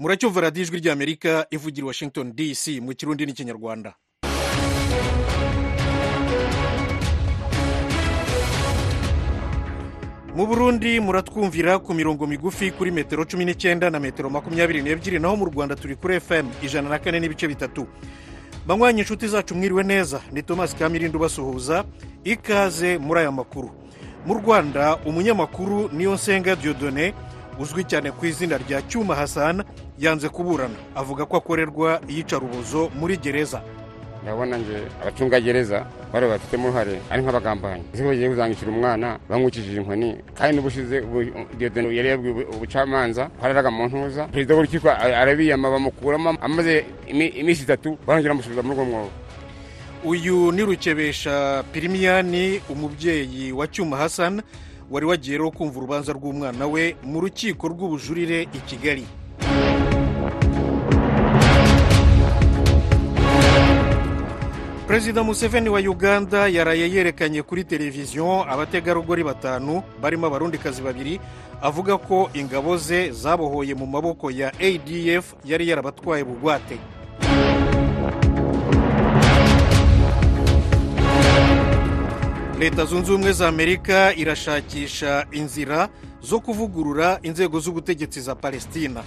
muracyumva 0.00 0.40
radiyo 0.44 0.62
ijwi 0.64 0.76
ry'amerika 0.82 1.30
ivugira 1.56 1.84
i 1.84 1.88
washington 1.90 2.26
dc 2.38 2.62
mu 2.84 2.92
kirundi 2.98 3.22
n'ikinyarwanda 3.24 3.90
mu 10.36 10.46
burundi 10.46 11.00
muratwumvira 11.00 11.78
ku 11.78 11.94
mirongo 11.94 12.26
migufi 12.26 12.70
kuri 12.70 12.90
metero 12.90 13.24
cumi 13.24 13.44
n'icyenda 13.44 13.90
na 13.90 13.98
metero 14.00 14.30
makumyabiri 14.30 14.82
n'ebyiri 14.82 15.18
naho 15.18 15.36
mu 15.36 15.44
rwanda 15.50 15.74
turi 15.76 15.96
kuri 15.96 16.20
fm 16.20 16.46
ijana 16.62 16.88
na 16.88 16.98
kane 16.98 17.20
n'ibice 17.20 17.48
bitatu. 17.48 17.86
Banywanyi 18.66 19.00
inshuti 19.00 19.28
zacu 19.28 19.54
mwiriwe 19.54 19.82
neza. 19.82 20.20
Ni 20.32 20.42
thomas 20.42 20.74
kamirindi 20.76 21.16
ubasuhuza 21.16 21.84
ikaze 22.24 22.98
muri 22.98 23.20
aya 23.20 23.32
makuru. 23.32 23.70
Mu 24.26 24.34
rwanda 24.34 24.96
umunyamakuru 24.96 25.88
niyo 25.92 26.14
nsenga 26.14 26.56
diodone 26.56 27.14
uzwi 27.58 27.84
cyane 27.84 28.10
ku 28.12 28.26
izina 28.26 28.58
rya 28.58 28.82
cyuma 28.82 29.14
hasana 29.14 29.64
yanze 29.98 30.28
kuburana. 30.28 30.74
Avuga 30.94 31.24
ko 31.26 31.36
akorerwa 31.36 32.00
iyicarubozo 32.08 32.90
muri 32.98 33.16
gereza. 33.16 33.62
Ndabona 34.22 34.58
nje 34.58 34.82
abacungagereza 35.02 35.86
bari 36.12 36.26
bafitemo 36.28 36.68
uruhare 36.68 36.98
ari 37.10 37.22
nk'abagambanyi. 37.22 37.84
Ese 37.94 38.02
ko 38.02 38.08
bagiye 38.08 38.28
kuzangishira 38.28 38.70
umwana 38.70 39.18
bamwukishije 39.28 39.76
inkoni. 39.80 40.16
Kandi 40.34 40.56
n'ubushize 40.56 40.96
diodone 41.58 41.94
yari 41.96 42.08
yabwiye 42.08 42.44
ubucamanza 42.54 43.30
hararaga 43.40 43.70
mu 43.70 43.86
ntuza. 43.86 44.26
Perezida 44.26 44.54
w'urukiko 44.54 44.90
arabiyama 44.90 45.70
bamukuramo 45.70 46.30
amaze 46.42 46.84
iminsi 47.08 47.62
itatu 47.62 47.98
barongera 48.06 48.34
bamusubiza 48.34 48.62
muri 48.62 48.74
urwo 48.74 48.84
mwobo. 48.90 49.10
Uyu 50.04 50.52
ni 50.52 50.62
rukebesha 50.62 51.64
pirimiyani 51.72 52.60
umubyeyi 52.70 53.52
wa 53.52 53.66
cyuma 53.66 53.96
hasana 53.96 54.42
wari 54.90 55.06
wagiye 55.06 55.38
rero 55.38 55.50
kumva 55.50 55.78
urubanza 55.78 56.12
rw'umwana 56.12 56.66
we 56.66 56.96
mu 57.02 57.20
rukiko 57.20 57.68
rw'ubujurire 57.68 58.42
i 58.54 58.60
kigali. 58.66 59.06
Perezida 64.88 65.22
museveni 65.22 65.68
wa 65.68 65.80
uganda 65.80 66.48
yaraye 66.48 66.90
yerekanye 66.94 67.42
kuri 67.42 67.64
televiziyo 67.64 68.44
abategarugori 68.52 69.24
batanu 69.24 69.82
barimo 70.02 70.26
abarundikazi 70.26 70.82
babiri 70.82 71.20
avuga 71.62 71.98
ko 71.98 72.30
ingabo 72.34 72.76
ze 72.76 73.12
zabohoye 73.12 73.74
mu 73.74 73.86
maboko 73.86 74.30
ya 74.30 74.48
adf 74.56 75.34
yari 75.44 75.68
yarabatwaye 75.68 76.24
bugwate. 76.24 76.78
Leta 82.58 82.84
zunze 82.84 83.12
ubumwe 83.12 83.32
za 83.32 83.48
amerika 83.48 84.14
irashakisha 84.16 85.26
inzira 85.32 85.88
zo 86.22 86.40
kuvugurura 86.40 87.18
inzego 87.22 87.60
z'ubutegetsi 87.60 88.20
za 88.20 88.34
palestina. 88.34 89.02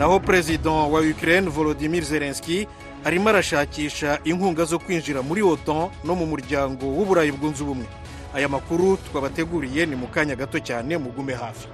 Naho 0.00 0.16
perezida 0.20 0.70
wa 0.70 1.00
ukraine 1.12 1.48
volodimir 1.50 2.04
zelenski 2.04 2.66
arimo 3.04 3.28
arashakisha 3.28 4.10
inkunga 4.24 4.64
zo 4.64 4.78
kwinjira 4.78 5.20
muri 5.28 5.42
otan 5.52 5.90
no 6.04 6.12
mu 6.18 6.24
muryango 6.32 6.84
w'uburayi 6.96 7.32
bwunze 7.36 7.60
ubumwe. 7.64 7.86
Aya 8.34 8.48
makuru 8.48 8.96
twabateguriye 9.06 9.82
ni 9.86 9.96
mu 10.00 10.06
kanya 10.14 10.34
gato 10.40 10.56
cyane 10.68 10.92
mugume 11.04 11.34
hafi. 11.42 11.66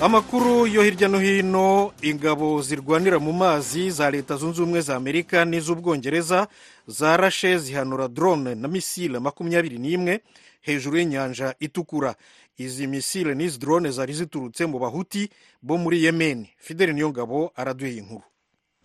Amakuru 0.00 0.66
yo 0.66 0.82
hirya 0.82 1.08
no 1.08 1.18
hino 1.18 1.92
ingabo 2.02 2.62
zirwanira 2.62 3.18
mu 3.18 3.32
mazi 3.32 3.90
za 3.90 4.10
leta 4.10 4.36
zunze 4.36 4.62
ubumwe 4.62 4.80
za 4.80 4.96
amerika 4.96 5.44
n'iz'ubwongereza 5.44 6.46
zarashe 6.86 7.58
zihanura 7.58 8.08
drone 8.08 8.54
na 8.54 8.68
misile 8.68 9.18
makumyabiri 9.18 9.78
n'imwe 9.78 10.20
hejuru 10.60 10.96
y'inyanja 10.98 11.54
itukura. 11.60 12.14
Izi 12.58 12.86
misile 12.86 13.34
n'izi 13.34 13.58
drone 13.58 13.90
zari 13.90 14.12
ziturutse 14.12 14.66
mu 14.66 14.78
bahuti 14.78 15.28
bo 15.62 15.78
muri 15.78 16.04
yemeni 16.04 16.50
fideli 16.58 16.92
niyongabo 16.94 17.52
araduha 17.56 17.90
inkuru 17.90 18.22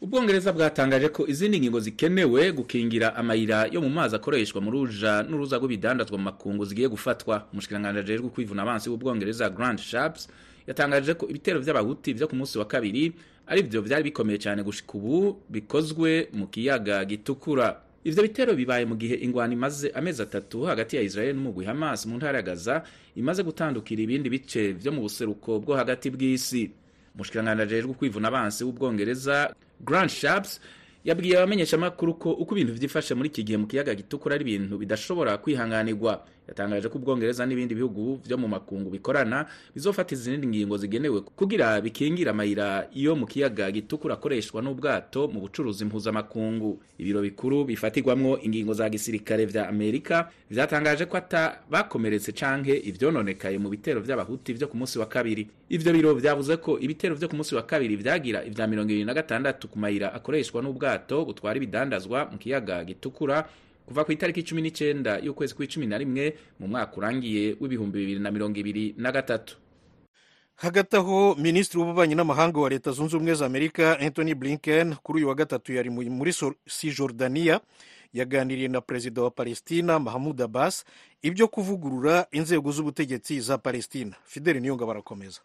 ubwongereza 0.02 0.54
bwatangaje 0.54 1.10
ko 1.10 1.28
izindi 1.28 1.60
ngingo 1.60 1.80
zikenewe 1.80 2.52
gukingira 2.52 3.16
amayira 3.16 3.66
yo 3.72 3.82
mu 3.82 3.90
mazi 3.90 4.16
akoreshwa 4.16 4.62
mu 4.62 4.72
ruja 4.72 5.24
n'uruza 5.24 5.58
rw'ibidandazwa 5.58 6.18
mu 6.18 6.24
makungu 6.24 6.66
zigiye 6.66 6.88
gufatwa. 6.92 7.48
Umushikiranganji 7.54 8.00
ajejwe 8.00 8.30
kwivuna 8.30 8.62
abansi 8.62 8.90
w'ubwongereza 8.90 9.50
grand 9.50 9.80
sharps 9.80 10.28
yatangaje 10.68 11.14
ko 11.14 11.26
ibitero 11.32 11.60
by'abahuti 11.64 12.14
byo 12.14 12.28
ku 12.28 12.36
munsi 12.36 12.58
wa 12.60 12.66
kabiri 12.68 13.14
ari 13.48 13.64
byo 13.64 13.82
byari 13.82 14.04
bikomeye 14.12 14.38
cyane 14.44 14.60
gushika 14.64 14.94
ubu 15.00 15.40
bikozwe 15.50 16.28
mu 16.36 16.48
kiyaga 16.52 17.06
gitukura. 17.08 17.80
Ivyo 18.04 18.24
bitero 18.24 18.54
bibaye 18.56 18.86
mu 18.86 18.96
gihe 18.96 19.16
ingwano 19.16 19.54
imaze 19.54 19.90
amezi 19.90 20.22
atatu 20.22 20.62
hagati 20.64 20.96
ya 20.96 21.02
israel 21.02 21.36
n'umugwi 21.36 21.66
hamas 21.66 22.06
mu 22.06 22.18
ntara 22.18 22.38
ya 22.38 22.44
gaza 22.44 22.84
imaze 23.16 23.44
gutandukira 23.44 24.02
ibindi 24.04 24.30
bice 24.30 24.72
vyo 24.76 24.92
mu 24.92 25.02
buseruko 25.02 25.60
bwo 25.60 25.76
hagati 25.76 26.10
bw'isi. 26.12 26.72
Umushikiranganji 27.16 27.64
ajejwe 27.64 27.94
kwivuna 27.94 28.28
abansi 28.28 28.64
w'ubwongereza 28.64 29.56
grand 29.80 30.10
sharps 30.10 30.60
yabwiye 31.06 31.38
abamenyeshamakuru 31.38 32.14
ko 32.14 32.32
uko 32.34 32.52
ibintu 32.58 32.74
vyifashe 32.74 33.14
muri 33.16 33.30
iki 33.30 33.44
gihe 33.44 33.58
mu 33.58 33.68
kiyaga 33.68 33.96
gitukura 33.96 34.36
ari 34.36 34.44
ibintu 34.44 34.78
bidashobora 34.78 35.38
kwihanganirwa. 35.38 36.26
Yatangaje 36.48 36.90
ko 36.90 36.98
ubwongereza 36.98 37.46
n'ibindi 37.46 37.76
bihugu 37.76 38.20
vyo 38.26 38.38
mu 38.38 38.48
makungu 38.48 38.90
bikorana 38.90 39.46
bizofata 39.76 40.16
izindi 40.16 40.48
ngingo 40.48 40.78
zigenewe 40.78 41.22
kugira 41.22 41.82
bikingira 41.82 42.32
amayira 42.32 42.88
yo 42.94 43.16
mu 43.16 43.26
kiyaga 43.26 43.72
gitukura 43.72 44.14
akoreshwa 44.14 44.62
n'ubwato 44.62 45.28
mu 45.28 45.40
bucuruzi 45.42 45.86
mpuzamakungu. 45.86 46.82
Ibiro 46.98 47.22
bikuru 47.22 47.66
bifatirwamwo 47.66 48.40
ingingo 48.42 48.74
za 48.74 48.90
gisirikare 48.90 49.46
vya 49.46 49.70
amerika 49.70 50.30
vyatangaje 50.52 51.06
ko 51.06 51.18
ata 51.18 51.60
bakomeretse 51.70 52.32
canke 52.32 52.78
ivyononekaye 52.78 53.58
mu 53.58 53.70
bitero 53.70 54.02
vy'abahuti 54.02 54.54
vyo 54.54 54.68
ku 54.68 54.78
munsi 54.78 55.00
wa 55.00 55.06
kabiri. 55.06 55.48
Ivyo 55.70 55.94
biro 55.94 56.14
vyavuze 56.16 56.58
ko 56.58 56.80
ibitero 56.80 57.16
vyo 57.16 57.28
ku 57.30 57.36
munsi 57.36 57.56
wa 57.56 57.64
kabiri 57.64 57.96
vyagira 57.96 58.46
ivya 58.46 58.68
mirongo 58.68 58.92
ibiri 58.92 59.06
na 59.06 59.14
gatandatu 59.14 59.68
ku 59.68 59.80
mayira 59.80 60.14
akoreshwa 60.14 60.62
n'ubwato 60.62 61.26
butwara 61.26 61.58
ibidandazwa 61.58 62.30
mu 62.32 62.38
kiyaga 62.38 62.84
gitukura 62.86 63.48
kuva 63.86 64.06
ku 64.06 64.12
itariki 64.12 64.44
cumi 64.44 64.62
n'icyenda 64.62 65.20
y'ukwezi 65.20 65.54
kw'icumi 65.56 65.88
na 65.88 65.98
rimwe 65.98 66.34
mu 66.60 66.68
mwaka 66.68 66.98
urangiye 66.98 67.56
w'ibihumbi 67.60 68.00
bibiri 68.00 68.20
na 68.20 68.32
mirongo 68.32 68.60
ibiri 68.60 68.96
na 68.98 69.12
gatatu. 69.12 69.58
Hagati 70.56 70.96
aho 70.96 71.36
minisitiri 71.36 71.80
w'ububanyi 71.80 72.16
n'amahanga 72.16 72.60
wa 72.60 72.70
leta 72.70 72.92
zunze 72.92 73.16
ubumwe 73.16 73.34
za 73.36 73.46
amerika 73.46 74.00
anthony 74.00 74.36
blinken 74.36 74.96
kuri 75.04 75.18
uyu 75.20 75.28
wa 75.28 75.36
gatatu 75.36 75.74
yari 75.74 75.90
muri 75.90 76.34
sijordaniya 76.68 77.62
yaganiriye 78.14 78.68
na 78.68 78.82
perezida 78.82 79.22
wa 79.22 79.32
palestina 79.32 80.00
mahamud 80.00 80.42
abbas 80.42 80.86
ibyo 81.22 81.48
kuvugurura 81.48 82.28
inzego 82.32 82.72
z'ubutegetsi 82.72 83.42
za 83.42 83.58
palestina. 83.58 84.16
Fideli 84.26 84.60
niyonga 84.62 84.86
barakomeza. 84.86 85.42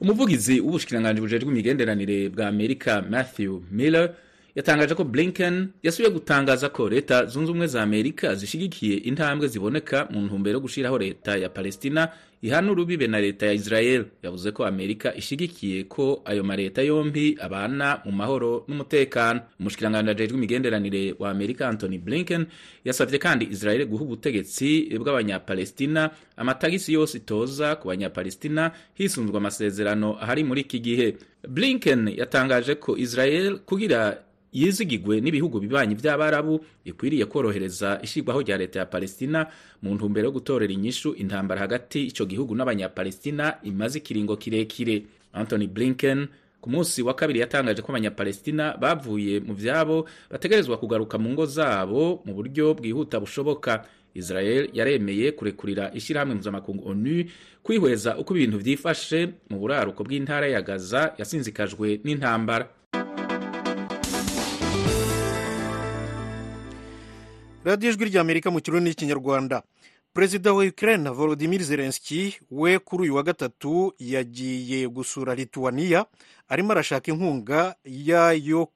Umuvugizi 0.00 0.60
w'ubushikiranganji 0.60 1.20
bujejwe 1.20 1.50
imigenderanire 1.50 2.28
bwa 2.28 2.48
amerika 2.48 3.02
matthew 3.02 3.60
miller 3.70 4.14
yatangaje 4.54 4.94
ko 4.94 5.04
blinken 5.04 5.68
yasubiye 5.82 6.10
gutangaza 6.14 6.68
ko 6.68 6.88
leta 6.88 7.26
zunze 7.26 7.50
ubumwe 7.50 7.66
za 7.66 7.82
amerika 7.82 8.34
zishigikiye 8.34 8.96
intambwe 8.96 9.48
ziboneka 9.48 10.06
mu 10.10 10.20
ntumbero 10.20 10.54
yo 10.56 10.60
gushyiraho 10.60 10.98
leta 10.98 11.36
ya 11.36 11.48
palestina 11.48 12.08
ihana 12.42 12.72
urubibe 12.72 13.06
na 13.06 13.20
leta 13.20 13.46
ya 13.46 13.52
israel. 13.52 14.04
Yavuze 14.22 14.52
ko 14.52 14.64
amerika 14.66 15.14
ishigikiye 15.16 15.84
ko 15.84 16.22
ayo 16.24 16.44
maleta 16.44 16.82
yombi 16.82 17.38
abana 17.40 18.00
mu 18.04 18.12
mahoro 18.12 18.64
n'umutekano. 18.68 19.40
Umushikiranganji 19.60 20.10
ajejwe 20.10 20.36
imigenderanire 20.36 21.14
wa 21.18 21.30
amerika 21.30 21.68
anthony 21.68 21.98
blinken 21.98 22.46
yasabye 22.84 23.18
kandi 23.18 23.44
israel 23.50 23.86
guha 23.88 24.04
ubutegetsi 24.04 24.92
bw'abanyapalestina 25.00 26.10
amatagisi 26.36 26.92
yose 26.92 27.18
itoza 27.18 27.76
ku 27.76 27.88
banyapalestina 27.88 28.70
hisunzwe 28.94 29.36
amasezerano 29.36 30.16
ahari 30.20 30.44
muri 30.44 30.60
iki 30.60 30.78
gihe. 30.80 31.16
Blinken 31.48 32.08
yatangaje 32.16 32.74
ko 32.74 32.96
israel 32.96 33.58
kugira 33.64 34.20
yizigigwe 34.54 35.20
n'ibihugu 35.20 35.60
bibanyi 35.60 35.94
by'abarabu 35.98 36.64
ikwiriye 36.86 37.26
korohereza 37.26 37.98
ishyirwaho 38.02 38.40
rya 38.46 38.56
leta 38.56 38.78
ya 38.78 38.86
palestina 38.86 39.46
mu 39.82 39.94
ntumbero 39.94 40.26
yo 40.26 40.32
gutorera 40.32 40.72
inyishu 40.72 41.12
intambara 41.18 41.60
hagati 41.60 42.06
icyo 42.06 42.24
gihugu 42.26 42.54
n'abanyapalestina 42.54 43.58
imaze 43.62 43.98
ikiringo 43.98 44.36
kirekire. 44.36 45.02
Anthony 45.34 45.66
blinken 45.66 46.28
ku 46.62 46.70
munsi 46.70 47.02
wa 47.02 47.12
kabiri 47.14 47.40
yatangaje 47.42 47.82
ko 47.82 47.90
abanyapalestina 47.92 48.78
bavuye 48.78 49.40
mu 49.42 49.52
byabo 49.58 50.06
bategerezwa 50.30 50.78
kugaruka 50.78 51.18
mu 51.18 51.30
ngo 51.34 51.44
zabo 51.46 52.22
mu 52.24 52.32
buryo 52.34 52.74
bwihuta 52.78 53.20
bushoboka. 53.20 53.84
Israel 54.14 54.70
yaremeye 54.72 55.32
kurekurira 55.34 55.90
ishyirahamwe 55.90 56.34
mpuzamakungu 56.38 56.86
onu 56.88 57.24
kwihweza 57.66 58.14
uko 58.16 58.30
ibintu 58.38 58.58
byifashe 58.62 59.34
mu 59.50 59.58
buraruko 59.58 60.04
bw'intara 60.06 60.46
ya 60.46 60.62
gaza 60.62 61.12
yasinzikajwe 61.18 61.98
n'intambara. 62.06 62.70
Radiyo 67.64 67.92
ijwi 67.92 68.04
ry'amerika 68.10 68.50
mu 68.50 68.60
kirundi 68.60 68.90
n'ikinyarwanda. 68.90 69.62
Perezida 70.14 70.52
wa 70.52 70.64
ukraine 70.64 71.10
volodimir 71.10 71.62
zelenski 71.62 72.38
we 72.50 72.78
kuri 72.78 73.02
uyu 73.02 73.14
wa 73.14 73.22
gatatu 73.22 73.92
yagiye 73.98 74.88
gusura 74.88 75.34
lituwaniya 75.34 76.06
arimo 76.48 76.72
arashaka 76.72 77.10
inkunga 77.12 77.74
yayo 77.84 78.68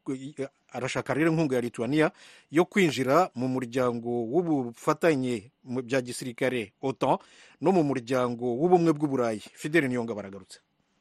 arashaka 0.72 1.14
rero 1.14 1.30
inkunga 1.30 1.54
ya 1.56 1.60
lituania 1.62 2.10
yo 2.50 2.64
kwinjira 2.64 3.30
mu 3.34 3.48
muryango 3.48 4.08
w'ubufatanye 4.32 5.50
bya 5.84 6.00
gisirikare 6.02 6.72
otan 6.82 7.18
no 7.60 7.72
mu 7.72 7.82
muryango 7.84 8.44
w'ubumwe 8.58 8.92
bw'uburayi 8.92 9.42
fideli 9.54 9.88
niyonga 9.88 10.14
baragarutse. 10.14 10.58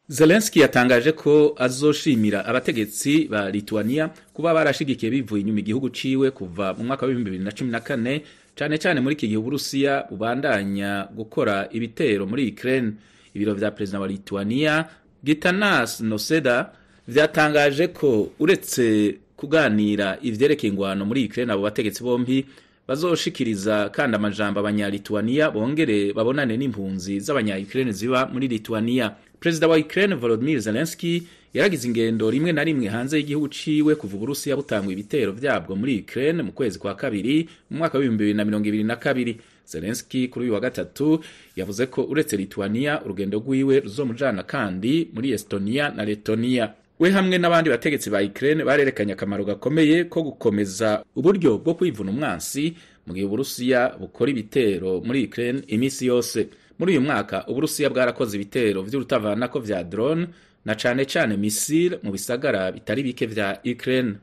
Zelensky 0.10 0.60
yatangaje 0.60 1.12
ko 1.12 1.54
azoshimira 1.58 2.46
abategetsi 2.46 3.28
ba 3.28 3.50
Lithuania 3.52 4.10
kuba 4.34 4.54
barashigikiye 4.54 5.12
bivuye 5.12 5.42
inyuma 5.42 5.60
igihugu 5.60 5.90
ciwe 5.90 6.32
kuva 6.32 6.74
mu 6.74 6.84
mwaka 6.84 7.06
wa 7.06 7.12
2014 7.14 8.22
cyane 8.56 8.78
cyane 8.80 9.02
muri 9.04 9.16
iki 9.16 9.28
gihe 9.28 9.38
Uburusiya 9.38 10.08
bubandanya 10.10 11.08
gukora 11.16 11.68
ibitero 11.72 12.24
muri 12.26 12.52
Ukraine. 12.56 12.92
Ibiro 13.36 13.54
vya 13.54 13.72
perezida 13.72 14.00
wa 14.00 14.08
Lithuania 14.08 14.86
Gitanas 15.24 16.00
Noseda 16.02 16.72
vyatangaje 17.08 17.88
ko 17.88 18.32
uretse 18.40 19.16
kuganira 19.36 20.18
ivyerekeye 20.24 20.72
ingwano 20.72 21.06
muri 21.06 21.26
Ukraine 21.28 21.52
abo 21.54 21.62
bategetsi 21.68 22.04
bombi 22.04 22.46
bazoshikiriza 22.88 23.90
kandi 23.90 24.16
amajambo 24.16 24.60
abanyalituania 24.60 25.52
bongere 25.52 26.14
babonane 26.14 26.58
n'impunzi 26.58 27.20
z'abanya-Ukraine 27.20 27.92
ziba 27.92 28.26
muri 28.34 28.48
Lithuania 28.48 29.16
perezida 29.40 29.68
wa 29.68 29.78
Ukraine 29.78 30.16
Volodymyr 30.16 30.60
Zelensky 30.60 31.24
yaragize 31.54 31.88
ingendo 31.88 32.32
rimwe 32.32 32.52
na 32.52 32.64
rimwe 32.64 32.88
hanze 32.88 33.18
y'igihugu 33.18 33.48
ciwe 33.48 33.96
kuva 33.96 34.16
Uburusiya 34.16 34.56
butangwa 34.56 34.94
ibitero 34.94 35.32
vyabwo 35.32 35.76
muri 35.76 36.00
Ukraine 36.00 36.44
mu 36.44 36.52
kwezi 36.52 36.80
kwa 36.80 36.96
kabiri 36.96 37.50
mu 37.70 37.78
mwaka 37.78 37.98
wa 37.98 38.04
2022 38.06 39.36
Zelensky 39.68 40.28
kuri 40.28 40.46
uyu 40.46 40.54
wa 40.54 40.60
gatatu 40.60 41.20
yavuze 41.56 41.86
ko 41.86 42.04
uretse 42.04 42.38
Lithuania 42.38 43.02
urugendo 43.06 43.40
rwiwe 43.40 43.80
ruzomujana 43.80 44.44
kandi 44.44 45.08
muri 45.14 45.32
Estonia 45.32 45.90
na 45.90 46.06
Letonia. 46.06 46.74
We 47.00 47.12
hamwe 47.12 47.38
n'abandi 47.38 47.70
bategetsi 47.70 48.10
ba 48.10 48.20
Ukraine 48.22 48.64
barerekanye 48.64 49.14
akamaro 49.14 49.46
gakomeye 49.46 50.04
ko 50.10 50.24
gukomeza 50.24 51.04
uburyo 51.16 51.58
bwo 51.58 51.74
kwivuna 51.74 52.12
umwansi 52.12 52.74
mu 53.08 53.14
gihe 53.14 53.26
Uburusiya 53.26 53.96
bukora 54.00 54.32
ibitero 54.32 55.02
muri 55.06 55.26
Ukraine 55.30 55.62
iminsi 55.68 56.06
yose. 56.06 56.50
Muri 56.80 56.92
uyu 56.98 57.02
mwaka 57.02 57.46
Uburusiya 57.48 57.90
bwarakoze 57.90 58.36
ibitero 58.38 58.82
vy'urutavanako 58.84 59.60
vya 59.60 59.84
drone 59.84 60.28
na 60.66 60.76
cane 60.76 61.06
cane 61.06 61.38
misile 61.38 62.00
mu 62.04 62.12
bisagara 62.12 62.72
bitari 62.72 63.04
bike 63.04 63.26
vya 63.26 63.60
Ukraine. 63.66 64.16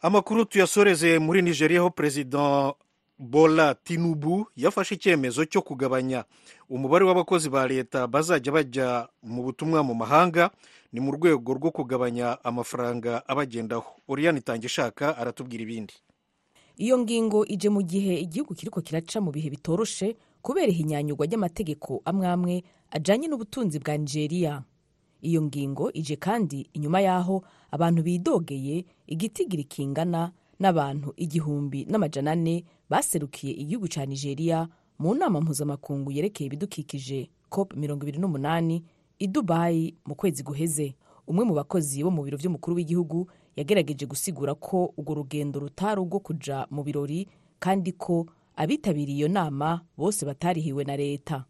Amakuru 0.00 0.44
tuyasoreze 0.44 1.18
muri 1.18 1.42
nigeria 1.42 1.80
aho 1.80 1.90
perezida 1.90 2.72
bola 3.18 3.74
tinubu 3.74 4.46
yafashe 4.56 4.94
icyemezo 4.94 5.44
cyo 5.44 5.62
kugabanya 5.62 6.24
umubare 6.68 7.04
w'abakozi 7.04 7.48
ba 7.48 7.66
leta 7.68 8.06
bazajya 8.06 8.52
bajya 8.52 9.08
mu 9.22 9.42
butumwa 9.42 9.82
mu 9.82 9.94
mahanga 9.94 10.50
ni 10.92 11.00
mu 11.00 11.12
rwego 11.16 11.54
rwo 11.54 11.70
kugabanya 11.70 12.44
amafaranga 12.44 13.24
abagendaho. 13.28 13.88
Oriyani 14.08 14.38
itangishaka 14.38 15.16
aratubwira 15.18 15.62
ibindi. 15.62 15.94
Iyo 16.76 16.98
ngingo 16.98 17.44
ije 17.46 17.68
mu 17.68 17.82
gihe 17.82 18.20
igihugu 18.20 18.54
kiriko 18.54 18.80
kiraca 18.80 19.20
mu 19.20 19.32
bihe 19.32 19.50
bitoroshe 19.50 20.16
kubera 20.44 20.68
ihinyanyurwa 20.68 21.26
ry'amategeko 21.26 22.00
amwe 22.04 22.26
amwe 22.28 22.54
ajanye 22.92 23.28
n'ubutunzi 23.28 23.80
bwa 23.80 23.96
nigeria. 23.96 24.62
Iyo 25.24 25.42
ngingo 25.42 25.88
ije 25.92 26.16
kandi 26.20 26.68
inyuma 26.76 27.00
y'aho 27.00 27.42
abantu 27.72 28.02
bidogeye 28.04 28.84
igitigiri 29.08 29.64
kingana 29.64 30.32
n'abantu 30.60 31.12
igihumbi 31.16 31.84
n'amajana 31.88 32.32
ane 32.32 32.64
baserukiye 32.90 33.52
igihugu 33.52 33.88
cya 33.88 34.06
nigeria 34.06 34.68
mu 34.98 35.14
nama 35.14 35.40
mpuzamakungu 35.40 36.10
yerekeye 36.12 36.46
ibidukikije 36.46 37.30
cop 37.48 37.72
28 37.74 38.82
i 39.18 39.26
dubayi 39.26 39.94
mu 40.06 40.14
kwezi 40.14 40.42
guheze. 40.42 40.94
Umwe 41.26 41.44
mu 41.44 41.54
bakozi 41.54 42.02
bo 42.04 42.10
mu 42.10 42.22
biro 42.22 42.38
by'umukuru 42.38 42.76
w'igihugu 42.76 43.26
yagerageje 43.56 44.06
gusigura 44.06 44.54
ko 44.54 44.92
urwo 44.96 45.14
rugendo 45.14 45.60
rutari 45.60 46.00
urwo 46.00 46.20
kuja 46.20 46.66
mu 46.70 46.82
birori 46.84 47.26
kandi 47.58 47.92
ko 47.92 48.26
abitabiriye 48.56 49.18
iyo 49.18 49.28
nama 49.28 49.80
bose 49.98 50.26
batarihiwe 50.26 50.84
na 50.84 50.96
leta. 50.96 51.44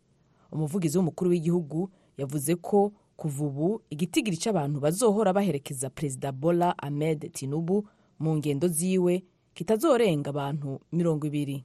Umuvugizi 0.53 0.99
w'umukuru 0.99 1.31
w'igihugu 1.31 1.91
yavuze 2.19 2.55
ko 2.57 2.93
kuva 3.17 3.45
ubu 3.45 3.81
igitigiri 3.91 4.37
cy'abantu 4.37 4.81
bazohora 4.81 5.33
baherekeza 5.33 5.91
perezida 5.91 6.33
bola 6.33 6.73
ahmed 6.79 7.33
tinubu 7.33 7.85
mu 8.19 8.37
ngendo 8.37 8.69
ziwe 8.69 9.23
kitazorenga 9.57 10.29
abantu 10.35 10.69
mirongo 10.97 11.23
ibiri. 11.31 11.57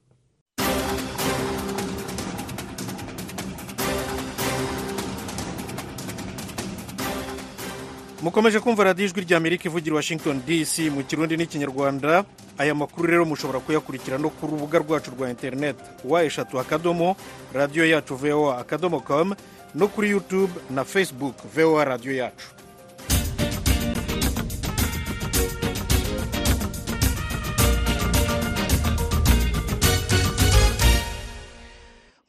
Mukomeje 8.21 8.59
kumva 8.59 8.83
radiyo 8.83 9.05
ijwi 9.07 9.21
ry'amerika 9.21 9.63
ivugira 9.65 9.95
washington 9.95 10.41
dc 10.47 10.73
mu 10.93 11.01
kirundi 11.03 11.37
n'ikinyarwanda. 11.37 12.23
Aya 12.57 12.75
makuru 12.75 13.07
rero 13.09 13.25
mushobora 13.25 13.59
kuyakurikira 13.59 14.17
no 14.17 14.29
ku 14.29 14.47
rubuga 14.47 14.77
rwacu 14.79 15.11
rwa 15.17 15.29
interineti 15.29 15.81
wa 16.05 16.23
eshatu 16.23 16.59
akadomo 16.59 17.15
radiyo 17.53 17.85
yacu 17.89 18.15
voa 18.15 18.57
akadomo 18.61 18.99
com 18.99 19.33
no 19.75 19.87
kuri 19.87 20.09
youtube 20.09 20.53
na 20.69 20.83
facebook 20.85 21.35
voa 21.55 21.85
radiyo 21.85 22.13
yacu. 22.15 22.45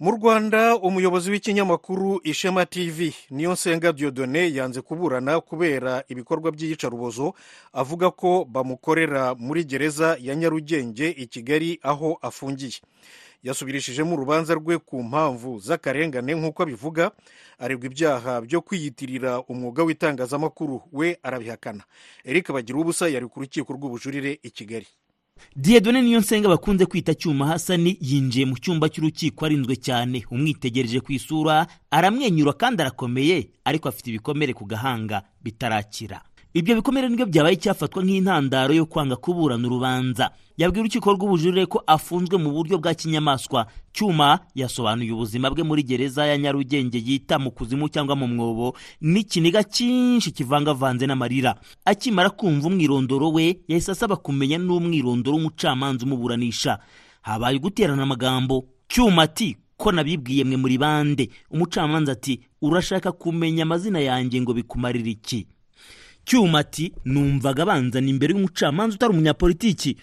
Mu 0.02 0.10
rwanda 0.16 0.76
umuyobozi 0.76 1.31
w'ikinyamakuru 1.31 2.20
ishema 2.25 2.66
tv 2.66 3.14
niyo 3.31 3.52
nsenga 3.52 3.93
diodone 3.93 4.43
yanze 4.54 4.81
kuburana 4.82 5.40
kubera 5.40 6.04
ibikorwa 6.08 6.49
by'iyicarubozo 6.52 7.34
avuga 7.72 8.10
ko 8.10 8.44
bamukorera 8.44 9.34
muri 9.34 9.64
gereza 9.64 10.16
ya 10.20 10.34
nyarugenge 10.34 11.06
i 11.10 11.26
kigali 11.26 11.78
aho 11.82 12.19
afungiye. 12.22 12.81
Yasubirishijemo 13.43 14.14
urubanza 14.14 14.54
rwe 14.54 14.78
ku 14.78 15.02
mpamvu 15.02 15.58
z'akarengane 15.58 16.34
nk'uko 16.34 16.62
abivuga 16.62 17.05
aregwa 17.58 17.87
ibyaha 17.90 18.32
byo 18.46 18.60
kwiyitirira 18.66 19.32
umwuga 19.50 19.82
w'itangazamakuru 19.87 20.82
we 20.93 21.19
arabihakana. 21.22 21.82
Eric 22.25 22.52
bagira 22.55 22.78
ubusa 22.78 23.08
yari 23.08 23.26
ku 23.26 23.40
rukiko 23.43 23.70
rw'ubujurire 23.72 24.38
i 24.43 24.50
kigali. 24.50 24.87
Diyedone 25.56 26.02
niyo 26.02 26.20
nsenga 26.20 26.49
bakunze 26.49 26.87
kwita 26.87 27.14
cyuma 27.14 27.46
hasani 27.46 27.96
yinjiye 28.00 28.44
mu 28.46 28.56
cyumba 28.62 28.88
cy'urukiko 28.88 29.44
arinzwe 29.46 29.76
cyane. 29.76 30.25
Umwitegereje 30.31 31.01
ku 31.01 31.12
isura 31.12 31.67
aramwenyura 31.91 32.53
kandi 32.53 32.82
arakomeye 32.82 33.36
ariko 33.65 33.89
afite 33.89 34.06
ibikomere 34.10 34.53
ku 34.55 34.65
gahanga 34.65 35.22
bitarakira. 35.44 36.22
Ibyo 36.55 36.75
bikomere 36.77 37.09
ni 37.09 37.17
byo 37.17 37.27
byabaye 37.27 37.56
cyafatwa 37.56 38.05
nk'intandaro 38.05 38.75
yo 38.75 38.87
kwanga 38.87 39.17
kuburana 39.17 39.67
urubanza. 39.67 40.31
Yabwiye 40.56 40.81
urukiko 40.85 41.13
rw'ubujurire 41.17 41.67
ko 41.67 41.81
afunzwe 41.87 42.37
mu 42.39 42.53
buryo 42.53 42.77
bwa 42.79 42.93
kinyamaswa. 42.94 43.67
Cyuma 43.93 44.39
yasobanuye 44.55 45.13
ubuzima 45.13 45.49
bwe 45.51 45.63
muri 45.65 45.82
gereza 45.82 46.27
ya 46.29 46.37
nyarugenge 46.39 46.99
yita 47.01 47.39
mu 47.41 47.51
kuzimu 47.51 47.89
cyangwa 47.89 48.17
mu 48.17 48.29
mwobo. 48.29 48.77
N'ikiniga 49.01 49.65
cyinshi 49.65 50.31
kivangavanze 50.32 51.06
n'amarira. 51.09 51.56
Akimara 51.85 52.31
kumva 52.31 52.69
umwirondoro 52.69 53.32
we 53.32 53.59
yahise 53.69 53.93
asaba 53.93 54.17
kumenya 54.21 54.59
n'umwirondoro 54.61 55.37
w'umucamanza 55.41 56.05
umuburanisha. 56.05 56.79
Habaye 57.25 57.59
guterana 57.59 58.03
amagambo. 58.05 58.69
Cyuma 58.89 59.23
ati 59.25 59.56
ko 59.81 59.89
nabibwiye 59.93 60.44
mwe 60.44 60.56
muri 60.56 60.77
bande? 60.79 61.31
Umucamanza 61.51 62.13
ati 62.13 62.41
urashaka 62.61 63.13
kumenya 63.13 63.63
amazina 63.65 64.01
yanjye 64.05 64.37
ngo 64.41 64.53
bikumarire 64.53 65.11
iki? 65.17 65.47
Cyuma 66.24 66.58
ati 66.58 66.93
numvaga 67.05 67.67
banzana 67.67 68.08
imbere 68.08 68.32
y'umucamanza 68.34 68.94
utari 68.96 69.12
umunyapolitiki. 69.12 69.96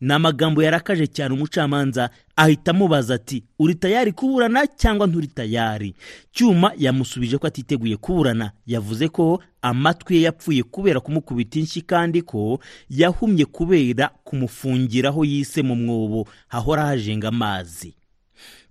Ni 0.00 0.12
amagambo 0.14 0.62
yarakaje 0.62 1.06
cyane 1.06 1.34
umucamanza 1.34 2.10
ahita 2.36 2.70
amubaza 2.70 3.14
ati 3.14 3.44
uri 3.58 3.74
tayari 3.74 4.12
kuburana 4.12 4.66
cyangwa 4.66 5.06
nturi 5.06 5.26
tayari? 5.26 5.94
Cyuma 6.32 6.72
yamusubije 6.78 7.38
ko 7.38 7.46
atiteguye 7.46 7.96
kuburana. 7.96 8.52
Yavuze 8.66 9.08
ko 9.08 9.42
amatwi 9.62 10.16
ye 10.16 10.22
yapfuye 10.22 10.62
kubera 10.62 11.00
kumukubita 11.00 11.58
inshyi 11.60 11.82
kandi 11.82 12.22
ko 12.22 12.60
yahumye 12.90 13.44
kubera 13.44 14.08
kumufungiraho 14.24 15.24
yise 15.24 15.62
mu 15.62 15.76
mwobo 15.76 16.28
hahora 16.48 16.86
hajenga 16.86 17.28
amazi. 17.28 17.94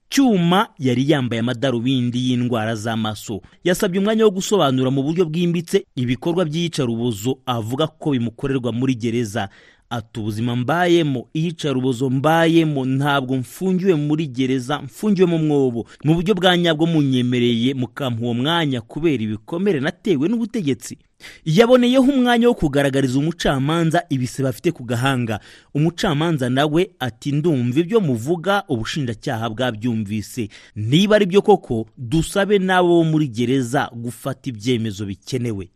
Cyuma 0.09 0.67
yari 0.79 1.09
yambaye 1.11 1.39
amadarubindi 1.39 2.29
y'indwara 2.29 2.75
z'amaso. 2.75 3.41
Yasabye 3.63 3.99
umwanya 3.99 4.25
wo 4.25 4.31
gusobanura 4.31 4.91
mu 4.91 5.03
buryo 5.03 5.25
bwimbitse 5.25 5.85
ibikorwa 5.95 6.45
by'iyicarubozo 6.45 7.39
avuga 7.45 7.87
ko 7.87 8.11
bimukorerwa 8.11 8.71
muri 8.71 8.95
gereza. 8.95 9.49
Ati 9.89 10.19
ubuzima 10.19 10.55
mbayemo 10.55 11.27
iyicarubozo 11.33 12.09
mbayemo 12.09 12.85
ntabwo 12.85 13.37
mfungiwe 13.37 13.95
muri 13.95 14.27
gereza 14.27 14.81
mfungiwe 14.81 15.27
mu 15.27 15.37
mwobo. 15.37 15.85
Mu 16.03 16.13
buryo 16.15 16.35
bwa 16.35 16.57
nyabwo 16.57 16.85
munyemereye 16.85 17.73
mukampa 17.73 18.21
uwo 18.21 18.33
mwanya 18.33 18.81
kubera 18.81 19.23
ibikomere 19.23 19.79
natewe 19.79 20.29
n'ubutegetsi. 20.29 20.97
Yaboneyeho 21.45 22.03
umwanya 22.11 22.47
wo 22.47 22.53
kugaragariza 22.53 23.19
umucamanza 23.19 24.03
ibise 24.09 24.43
bafite 24.43 24.71
ku 24.71 24.83
gahanga. 24.83 25.39
Umucamanza 25.73 26.49
nawe 26.49 26.89
ati 26.99 27.31
ndumva 27.31 27.79
ibyo 27.79 27.99
muvuga 28.01 28.63
ubushinjacyaha 28.67 29.49
bwabyumvise. 29.49 30.49
Niba 30.75 31.15
ari 31.15 31.25
byo 31.25 31.41
koko 31.41 31.85
dusabe 31.97 32.59
n'abo 32.59 33.03
muri 33.03 33.27
gereza 33.27 33.89
gufata 33.93 34.49
ibyemezo 34.49 35.05
bikenewe. 35.05 35.69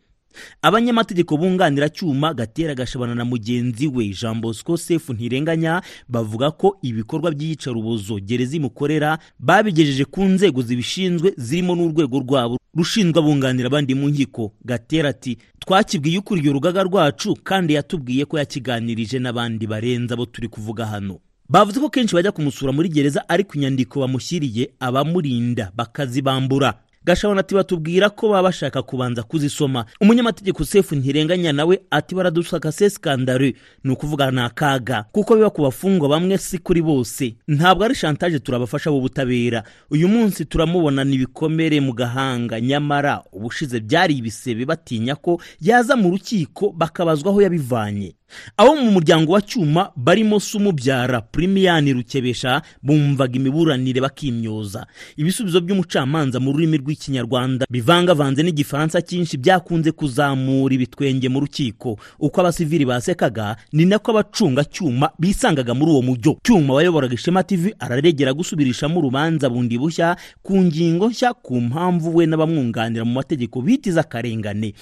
Abanyamategeko 0.62 1.36
bunganira 1.36 1.88
cyuma 1.88 2.34
gatera 2.34 2.74
gashabana 2.74 3.14
na 3.14 3.24
mugenzi 3.24 3.86
we 3.86 4.08
jean 4.08 4.40
bosco 4.40 4.76
sefu 4.76 5.12
ntirenganya 5.12 5.82
bavuga 6.08 6.50
ko 6.50 6.78
ibikorwa 6.82 7.30
by'iyicarubozo 7.30 8.18
gereza 8.20 8.56
imukorera 8.56 9.18
babigejeje 9.38 10.04
ku 10.04 10.24
nzego 10.24 10.62
zibishinzwe 10.62 11.34
zirimo 11.36 11.74
n'urwego 11.76 12.18
rwabo 12.18 12.58
rushinzwe 12.74 13.18
abunganira 13.18 13.66
abandi 13.66 13.94
mu 13.94 14.08
nkiko. 14.08 14.52
Gatera 14.64 15.08
ati 15.08 15.38
twakibwiye 15.58 16.18
ukuriye 16.18 16.50
urugaga 16.50 16.82
rwacu 16.82 17.34
kandi 17.42 17.74
yatubwiye 17.74 18.24
ko 18.24 18.38
yakiganirije 18.38 19.18
n'abandi 19.18 19.66
barenze 19.66 20.14
abo 20.14 20.26
turi 20.26 20.48
kuvuga 20.48 20.86
hano. 20.86 21.18
Bavuze 21.48 21.80
ko 21.80 21.88
kenshi 21.90 22.14
bajya 22.14 22.32
kumusura 22.32 22.72
muri 22.72 22.88
gereza 22.88 23.28
ariko 23.28 23.54
inyandiko 23.54 24.00
bamushyiriye 24.00 24.70
abamurinda 24.80 25.70
bakazibambura. 25.76 26.74
Gashabana 27.04 27.40
ati 27.40 27.54
batubwira 27.54 28.10
ko 28.10 28.28
baba 28.28 28.42
bashaka 28.42 28.82
kubanza 28.82 29.22
kuzisoma. 29.22 29.84
Umunyamategeko 30.00 30.64
sefu 30.64 30.94
ntirenganya 30.96 31.52
nawe 31.52 31.80
ati 31.90 32.14
baradusaka 32.14 32.72
se 32.72 32.90
skandare 32.90 33.54
ni 33.84 33.90
ukuvuga 33.92 34.30
ni 34.30 34.40
akaga 34.40 35.04
kuko 35.12 35.34
biba 35.34 35.50
ku 35.50 35.62
bafungwa 35.62 36.08
bamwe 36.08 36.38
si 36.38 36.58
kuri 36.58 36.82
bose. 36.82 37.34
Ntabwo 37.48 37.84
ari 37.84 37.94
shantaje 37.94 38.38
turabafasha 38.38 38.90
b'ubutabera 38.90 39.62
uyu 39.90 40.08
munsi 40.08 40.44
turamubonana 40.44 41.10
ibikomere 41.14 41.80
mu 41.80 41.92
gahanga. 41.92 42.60
Nyamara 42.60 43.22
ubushize 43.32 43.80
byari 43.80 44.14
ibisebe 44.18 44.64
batinya 44.64 45.14
ko 45.16 45.40
yaza 45.60 45.96
mu 45.96 46.10
rukiko 46.10 46.70
bakabazwa 46.72 47.30
aho 47.30 47.42
yabivanye. 47.42 48.14
Abo 48.56 48.76
mu 48.76 48.90
muryango 48.90 49.32
wa 49.32 49.40
cyuma 49.42 49.90
barimo 49.96 50.40
se 50.40 50.56
umubyara 50.56 51.20
pirimiyani 51.20 51.92
rukebesha 51.92 52.62
bumvaga 52.82 53.36
imiburanire 53.36 54.00
bakimyoza. 54.00 54.86
Ibisubizo 55.16 55.60
by'umucamanza 55.60 56.40
mu 56.40 56.52
rurimi 56.52 56.76
rw'ikinyarwanda 56.78 57.66
bivangavanze 57.70 58.42
n'igifaransa 58.42 59.02
cyinshi 59.02 59.36
byakunze 59.36 59.92
kuzamura 59.92 60.74
ibitwenge 60.74 61.28
mu 61.28 61.40
rukiko. 61.40 61.98
Uko 62.18 62.40
abasivili 62.40 62.84
basekaga 62.84 63.56
ni 63.72 63.84
nako 63.84 64.10
abacunga 64.10 64.64
cyuma 64.64 65.10
bisangaga 65.18 65.74
muri 65.74 65.90
uwo 65.90 66.02
mujyo 66.02 66.36
cyuma 66.42 66.74
wayoboraga 66.74 67.14
ishema 67.14 67.42
tv 67.42 67.74
araregera 67.78 68.32
gusubirishamo 68.32 68.98
urubanza 68.98 69.50
bundi 69.50 69.78
bushya 69.78 70.16
ku 70.42 70.56
ngingo 70.62 71.08
nshya 71.08 71.32
ku 71.34 71.60
mpamvu 71.60 72.16
we 72.16 72.26
n'abamwunganira 72.26 73.04
mu 73.04 73.12
mategeko 73.12 73.60
bitiza 73.62 74.00
akarengane. 74.00 74.74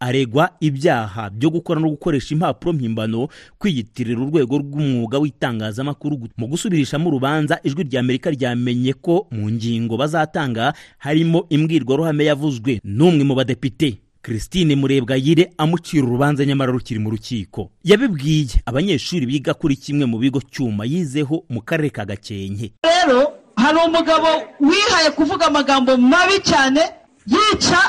Aregwa 0.00 0.50
ibyaha 0.60 1.30
byo 1.30 1.50
gukora 1.50 1.80
no 1.80 1.88
gukoresha 1.90 2.34
impapuro 2.34 2.72
mpimbano 2.72 3.28
kwiyitirira 3.58 4.20
urwego 4.20 4.58
rw'umwuga 4.58 5.18
w'itangazamakuru. 5.18 6.28
Mu 6.36 6.46
gusubirishamo 6.46 7.08
urubanza 7.08 7.58
ijwi 7.64 7.84
rya 7.84 8.00
amerika 8.00 8.30
ryamenye 8.30 8.92
ko 8.92 9.26
mu 9.30 9.50
ngingo 9.50 9.96
bazatanga 9.96 10.72
harimo 10.98 11.46
imbwirwaruhame 11.48 12.24
yavuzwe 12.24 12.80
n'umwe 12.84 13.24
mu 13.24 13.34
badepite 13.34 13.98
christine 14.24 14.76
murebwayire 14.76 15.52
amucira 15.58 16.06
urubanza 16.06 16.44
nyamara 16.46 16.72
rukiri 16.72 17.00
mu 17.00 17.10
rukiko. 17.10 17.70
Yabibwiye 17.84 18.64
abanyeshuri 18.66 19.26
biga 19.26 19.54
kuri 19.54 19.76
kimwe 19.76 20.06
mu 20.06 20.18
bigo 20.18 20.40
cyuma 20.40 20.84
yizeho 20.84 21.44
mu 21.48 21.60
karere 21.60 21.90
ka 21.90 22.04
gakenke. 22.04 22.72
Rero 22.84 23.32
hari 23.56 23.78
umugabo 23.86 24.28
wihaye 24.60 25.10
kuvuga 25.16 25.46
amagambo 25.46 25.96
mabi 25.96 26.40
cyane 26.42 26.80
yica 27.28 27.80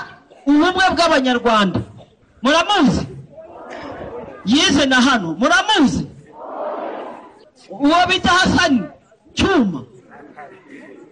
ubumwe 0.45 0.83
bw'abanyarwanda. 0.93 1.79
Muramuzi. 2.45 3.07
Yize 4.45 4.85
na 4.85 4.95
hano 5.01 5.33
muramuzi. 5.39 6.07
Uwo 7.69 7.95
bita 8.09 8.29
hasani 8.29 8.81
cyuma. 9.33 9.83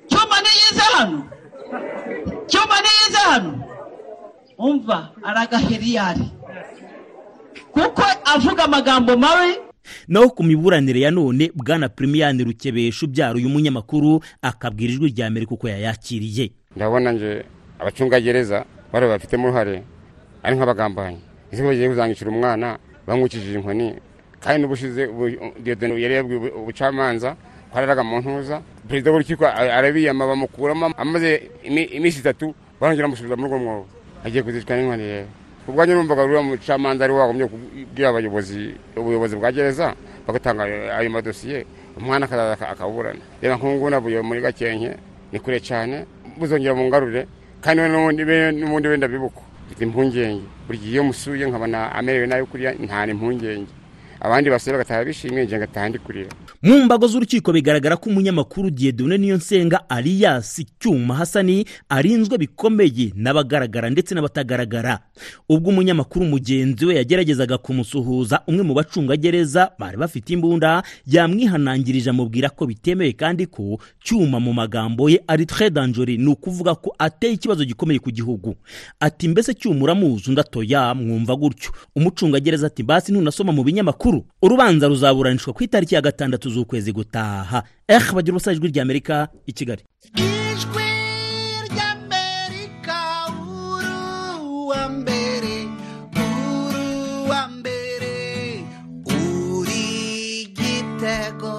Cyuma 0.08 0.36
niyize 0.42 0.82
hano. 0.94 1.24
Cyuma 2.48 2.76
niyize 2.82 3.18
hano. 3.30 3.64
Umva 4.58 5.10
aragaheriyari 5.24 6.32
kuko 7.72 8.04
avuga 8.36 8.64
amagambo 8.64 9.18
mabi. 9.18 9.56
Naho 10.08 10.30
ku 10.30 10.44
miburanire 10.44 11.00
ya 11.02 11.12
none 11.12 11.52
bwana 11.56 11.90
pirimiyani 11.90 12.44
rukebesha 12.44 13.06
ubyara 13.06 13.34
uyu 13.36 13.50
munyamakuru 13.50 14.24
akabwira 14.42 14.94
ijwi 14.94 15.10
rya 15.10 15.28
amerika 15.28 15.52
uko 15.56 15.70
yayakiriye. 15.70 16.52
Ndabona 16.76 17.12
nje 17.12 17.46
abacungagereza 17.80 18.66
bari 18.94 19.08
bafitemo 19.08 19.48
uruhare. 19.48 19.84
Ari 20.44 20.56
nk'abagambanyi 20.56 21.20
ese 21.52 21.64
bagiye 21.64 21.90
kuzangishira 21.90 22.30
umwana 22.32 22.78
bamwukishije 23.08 23.56
inkoni. 23.60 23.96
Kandi 24.44 24.62
n'ubushize 24.62 25.02
yarebwe 26.04 26.36
ubucamanza 26.60 27.36
twararaga 27.72 28.04
mu 28.04 28.20
ntuza. 28.20 28.62
Perezida 28.88 29.12
w'urukiko 29.12 29.46
arabiyama 29.48 30.28
bamukuramo 30.28 30.92
amaze 30.98 31.50
iminsi 31.64 32.20
itatu 32.20 32.54
barongera 32.80 33.08
bamusubiza 33.08 33.36
muri 33.36 33.48
urwo 33.54 33.60
mwobo 33.64 33.86
agiye 34.26 34.44
kuzicwa 34.44 34.76
n'inkoni 34.76 35.04
rero 35.04 35.28
ubwanjye 35.68 35.94
numvaga 35.96 36.24
uriya 36.28 36.42
mucamanza 36.44 37.04
ari 37.06 37.14
wagombye 37.14 37.48
kubwira 37.48 38.10
abayobozi 38.10 38.76
ubuyobozi 39.00 39.36
bwa 39.40 39.52
gereza 39.52 39.96
bagatanga 40.28 40.64
ayo 41.00 41.10
madosiye 41.10 41.66
umwana 41.98 42.26
akazaza 42.26 42.68
akaburana. 42.70 43.24
Reba 43.42 43.56
nk'ubu 43.56 43.90
navuye 43.90 44.20
muri 44.22 44.42
gakenke 44.42 44.92
ni 45.32 45.40
kure 45.40 45.60
cyane 45.64 46.04
buzongera 46.38 46.76
mu 46.76 46.84
ngarure 46.92 47.28
kandi 47.64 47.80
n'ubundi 48.60 48.88
wenda 48.92 49.08
bibuko. 49.08 49.42
Mfite 49.66 49.82
impungenge 49.84 50.44
buri 50.68 50.78
gihe 50.80 50.92
iyo 50.94 51.04
musuye 51.04 51.46
nkabona 51.48 51.92
amerewe 51.96 52.28
nabi 52.28 52.46
kuriya 52.46 52.72
nta 52.86 53.08
impungenge 53.08 53.72
abandi 54.24 54.50
basore 54.50 54.78
bagataha 54.78 55.06
bishimye 55.06 55.44
njye 55.46 55.58
ngataha 55.58 55.90
ndi 55.90 56.00
kurira 56.00 56.30
mu 56.64 56.80
mbago 56.86 57.08
z'urukiko 57.08 57.52
bigaragara 57.54 57.98
ko 57.98 58.10
umunyamakuru 58.10 58.70
Dieudonne 58.72 59.18
Niyonsenga 59.18 59.90
Alias 59.90 60.62
Cyuma 60.80 61.16
Hasani 61.16 61.66
arinzwe 61.90 62.38
bikomeye 62.38 63.12
n'abagaragara 63.16 63.90
ndetse 63.90 64.16
n'abatagaragara. 64.16 65.00
Ubwo 65.50 65.70
umunyamakuru 65.70 66.26
mugenzi 66.26 66.86
we 66.86 66.96
yageragezaga 66.96 67.58
kumusuhuza 67.58 68.42
umwe 68.48 68.64
mu 68.64 68.74
bacungagereza 68.74 69.72
bari 69.80 69.98
bafite 69.98 70.30
imbunda 70.34 70.84
yamwihanangirije 71.08 72.10
amubwira 72.10 72.50
ko 72.50 72.66
bitemewe 72.66 73.12
kandi 73.14 73.46
ko 73.46 73.80
Cyuma 74.04 74.40
mu 74.40 74.54
magambo 74.54 75.10
ye 75.10 75.20
ari 75.28 75.46
très 75.46 75.70
dangereux 75.70 76.18
ni 76.20 76.28
ukuvuga 76.32 76.76
ko 76.76 76.96
ateye 77.00 77.34
ikibazo 77.34 77.66
gikomeye 77.66 78.00
ku 78.00 78.12
gihugu. 78.12 78.56
Ati 79.00 79.28
mbese 79.28 79.54
Cyuma 79.54 79.84
uramuzi 79.84 80.30
undi 80.32 80.42
atoya? 80.42 80.94
Mwumva 80.96 81.36
gutyo. 81.36 81.72
Umucungagereza 81.96 82.68
ati 82.68 82.84
basi 82.84 83.12
ntunasoma 83.12 83.52
mu 83.52 83.64
binyamakuru. 83.64 84.13
Urubanza 84.42 84.88
ruzaburanishwa 84.88 85.54
ku 85.54 85.64
itariki 85.64 85.96
ya 85.96 86.02
gatandatu 86.02 86.50
z'ukwezi 86.50 86.92
gutaha. 86.92 87.64
Eh 87.88 88.04
bagira 88.14 88.34
ubusa 88.36 88.52
ijwi 88.52 88.68
ry'amerika 88.72 89.28
i 89.48 89.54
kigali. 89.54 89.84
Ijwi 90.16 90.88
ry'amerika 91.70 93.00
uruwa 93.40 94.82
mbere 94.90 95.56
uruwa 96.16 97.42
mbere 97.48 98.16
uri 99.06 100.48
gitego 100.58 101.54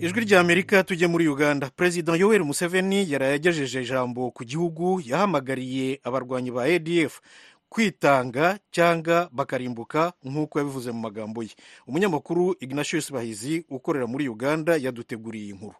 ijwi 0.00 0.20
ry'amerika 0.24 0.84
tujye 0.84 1.06
muri 1.06 1.28
uganda. 1.28 1.70
Perezida 1.76 2.16
yoweri 2.16 2.44
museveni 2.44 3.10
yaraye 3.12 3.34
agejeje 3.34 3.82
ijambo 3.82 4.30
ku 4.30 4.44
gihugu 4.44 5.02
yahamagariye 5.06 6.00
abarwanyi 6.04 6.50
ba 6.50 6.62
adf 6.64 7.20
kwitanga 7.68 8.58
cyangwa 8.70 9.28
bakarimbuka 9.32 10.12
nk'uko 10.24 10.58
yabivuze 10.58 10.92
mu 10.92 11.00
magambo 11.00 11.42
ye. 11.42 11.50
Umunyamakuru 11.86 12.56
ignatius 12.60 13.12
bahizi 13.12 13.64
ukorera 13.70 14.06
muri 14.06 14.28
uganda 14.28 14.76
yaduteguriye 14.76 15.48
inkuru 15.52 15.76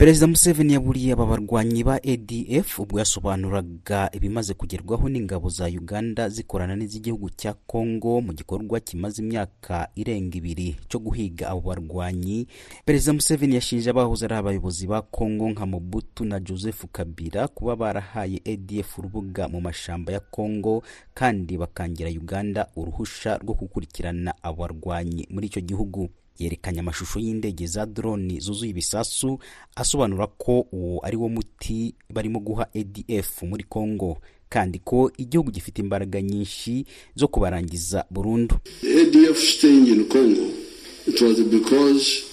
perezida 0.00 0.26
museveni 0.26 0.72
yaburiye 0.72 1.12
aba 1.12 1.26
barwanyi 1.26 1.84
ba 1.84 1.94
adf 2.12 2.78
ubwo 2.78 2.98
yasobanuraga 2.98 4.08
ibimaze 4.16 4.54
kugerwaho 4.54 5.08
n'ingabo 5.08 5.48
za 5.52 5.66
uganda 5.66 6.28
zikorana 6.28 6.76
n'iz'igihugu 6.76 7.28
cya 7.36 7.52
congo 7.68 8.20
mu 8.24 8.32
gikorwa 8.32 8.80
kimaze 8.80 9.20
imyaka 9.22 9.88
irenga 9.94 10.36
ibiri 10.40 10.76
cyo 10.88 10.98
guhiga 11.04 11.48
abo 11.52 11.60
barwanyi. 11.60 12.46
Perezida 12.84 13.12
museveni 13.12 13.54
yashinje 13.60 13.90
abahoze 13.92 14.24
ari 14.24 14.34
abayobozi 14.40 14.86
ba 14.88 15.02
congo 15.02 15.50
nka 15.52 15.66
mobutu 15.66 16.24
na 16.24 16.40
joseph 16.40 16.84
kabila 16.92 17.48
kuba 17.48 17.76
barahaye 17.76 18.40
adf 18.52 18.98
urubuga 18.98 19.48
mu 19.52 19.60
mashamba 19.60 20.12
ya 20.16 20.20
congo 20.20 20.80
kandi 21.14 21.60
bakangira 21.60 22.08
uganda 22.10 22.72
uruhusha 22.76 23.36
rwo 23.44 23.52
gukurikirana 23.54 24.32
abo 24.42 24.56
barwanyi 24.64 25.28
muri 25.30 25.46
icyo 25.52 25.60
gihugu. 25.60 26.08
Yerekanye 26.40 26.80
amashusho 26.80 27.20
y'indege 27.20 27.66
za 27.66 27.86
drone 27.86 28.40
zuzuye 28.40 28.70
ibisasu 28.70 29.38
asobanura 29.76 30.26
ko 30.26 30.66
uwo 30.72 31.00
ari 31.06 31.16
wo 31.16 31.28
muti 31.28 31.94
barimo 32.10 32.40
guha 32.40 32.66
adf 32.74 33.42
muri 33.42 33.64
congo 33.64 34.18
kandi 34.48 34.78
ko 34.78 35.12
igihugu 35.16 35.50
gifite 35.50 35.78
imbaraga 35.82 36.22
nyinshi 36.22 36.84
zo 37.16 37.28
kubarangiza 37.28 38.04
burundu. 38.10 38.56
ADF 38.82 39.38
staying 39.38 39.86
in 39.86 40.04
Congo, 40.08 40.50
it 41.06 41.20
was 41.20 41.38
because 41.40 42.26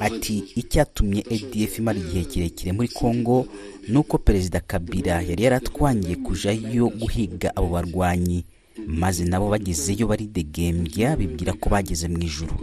ati 0.00 0.44
icyatumye 0.56 1.20
adf 1.30 1.78
imara 1.78 1.98
igihe 1.98 2.24
kirekire 2.24 2.72
muri 2.72 2.88
congo 2.88 3.46
ni 3.88 3.96
uko 3.98 4.18
perezida 4.18 4.60
kabila 4.60 5.22
yari 5.22 5.42
yaratwangiye 5.44 6.16
kujayo 6.16 6.88
guhiga 6.88 7.56
abo 7.56 7.68
barwanyi. 7.68 8.44
Maze 8.86 9.24
nabo 9.24 9.48
bagezeyo 9.50 10.06
baridegembya 10.06 11.16
bibwira 11.16 11.52
ko 11.52 11.68
bageze 11.70 12.08
mu 12.08 12.18
ijuru. 12.22 12.54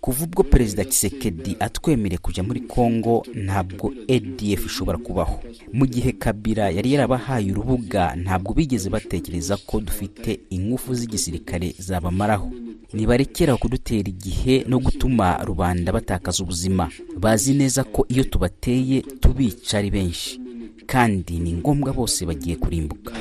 Kuva 0.00 0.24
ubwo 0.24 0.42
perezida 0.42 0.84
kisekedi 0.84 1.56
atwemereye 1.60 2.18
kujya 2.18 2.42
muri 2.44 2.60
kongo 2.60 3.24
ntabwo 3.34 3.92
adf 4.08 4.66
ishobora 4.66 4.98
kubaho. 4.98 5.40
Mu 5.72 5.86
gihe 5.86 6.12
kabila 6.12 6.68
yari 6.70 6.92
yarabahaye 6.92 7.52
urubuga 7.52 8.12
ntabwo 8.16 8.52
bigeze 8.54 8.90
batekereza 8.90 9.56
ko 9.56 9.80
dufite 9.80 10.40
ingufu 10.50 10.94
z'igisirikare 10.94 11.74
zabamaraho. 11.78 12.52
Nibarekera 12.92 13.56
kudutera 13.56 14.08
igihe 14.08 14.64
no 14.68 14.78
gutuma 14.78 15.40
rubanda 15.44 15.92
batakaza 15.92 16.42
ubuzima. 16.44 16.90
Bazi 17.16 17.54
neza 17.54 17.84
ko 17.84 18.04
iyo 18.08 18.24
tubateye 18.24 19.00
tubica 19.20 19.74
ari 19.78 19.90
benshi. 19.90 20.40
Kandi 20.86 21.38
ni 21.40 21.52
ngombwa 21.52 21.92
bose 21.92 22.26
bagiye 22.26 22.56
kurimbuka. 22.56 23.12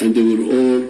And 0.00 0.14
they 0.14 0.22
will 0.24 0.48
all. 0.50 0.89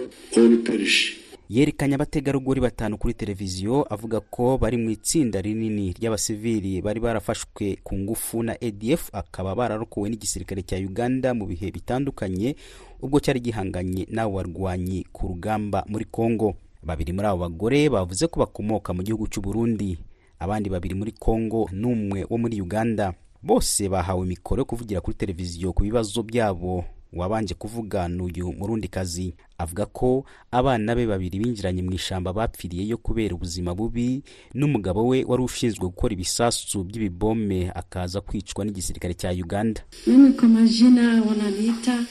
Yerekanye 1.49 1.95
abategarugori 1.95 2.61
batanu 2.61 2.97
kuri 2.97 3.13
televiziyo 3.13 3.83
avuga 3.93 4.19
ko 4.19 4.57
bari 4.57 4.77
mu 4.77 4.89
itsinda 4.89 5.41
rinini 5.41 5.91
ry'abasivili 5.99 6.81
bari 6.81 6.99
barafashwe 6.99 7.75
ku 7.83 7.97
ngufu 7.97 8.43
na 8.43 8.53
adf 8.61 9.09
akaba 9.11 9.55
bararokowe 9.55 10.09
n'igisirikare 10.09 10.61
cya 10.63 10.77
uganda 10.79 11.33
mu 11.33 11.45
bihe 11.45 11.71
bitandukanye 11.71 12.55
ubwo 13.03 13.19
cyari 13.19 13.39
gihanganye 13.43 14.07
n'abo 14.09 14.39
barwanyi 14.39 15.03
ku 15.11 15.27
rugamba 15.27 15.83
muri 15.91 16.05
congo. 16.05 16.55
Babiri 16.83 17.13
muri 17.13 17.27
abo 17.27 17.37
bagore 17.45 17.89
bavuze 17.89 18.27
ko 18.31 18.39
bakomoka 18.39 18.93
mu 18.93 19.03
gihugu 19.03 19.27
cy'u 19.27 19.41
burundi 19.43 19.97
abandi 20.39 20.69
babiri 20.71 20.95
muri 20.95 21.11
congo 21.11 21.67
n'umwe 21.75 22.25
wo 22.29 22.37
muri 22.39 22.61
uganda. 22.61 23.13
Bose 23.43 23.89
bahawe 23.89 24.25
mikoro 24.25 24.61
yo 24.61 24.65
kuvugira 24.65 25.01
kuri 25.01 25.17
televiziyo 25.17 25.73
ku 25.73 25.83
bibazo 25.83 26.23
byabo. 26.23 26.85
Wabanje 27.13 27.53
kuvuga 27.53 28.07
n'uyu 28.07 28.53
murundikazi 28.53 29.33
avuga 29.57 29.85
ko 29.85 30.25
abana 30.51 30.95
be 30.95 31.05
babiri 31.07 31.39
binjiranye 31.39 31.81
mu 31.83 31.91
ishyamba 31.93 32.33
bapfiriyeyo 32.33 32.97
kubera 32.97 33.35
ubuzima 33.35 33.75
bubi 33.75 34.23
n'umugabo 34.53 35.07
we 35.07 35.23
wari 35.27 35.43
ushinzwe 35.43 35.85
gukora 35.91 36.13
ibisasu 36.13 36.83
by'ibibome 36.83 37.71
akaza 37.75 38.21
kwicwa 38.21 38.65
n'igisirikare 38.65 39.13
cya 39.13 39.29
uganda. 39.31 39.81
Mimi 40.07 40.33
kwa 40.33 40.47
majina 40.47 41.21
wananiita 41.27 42.03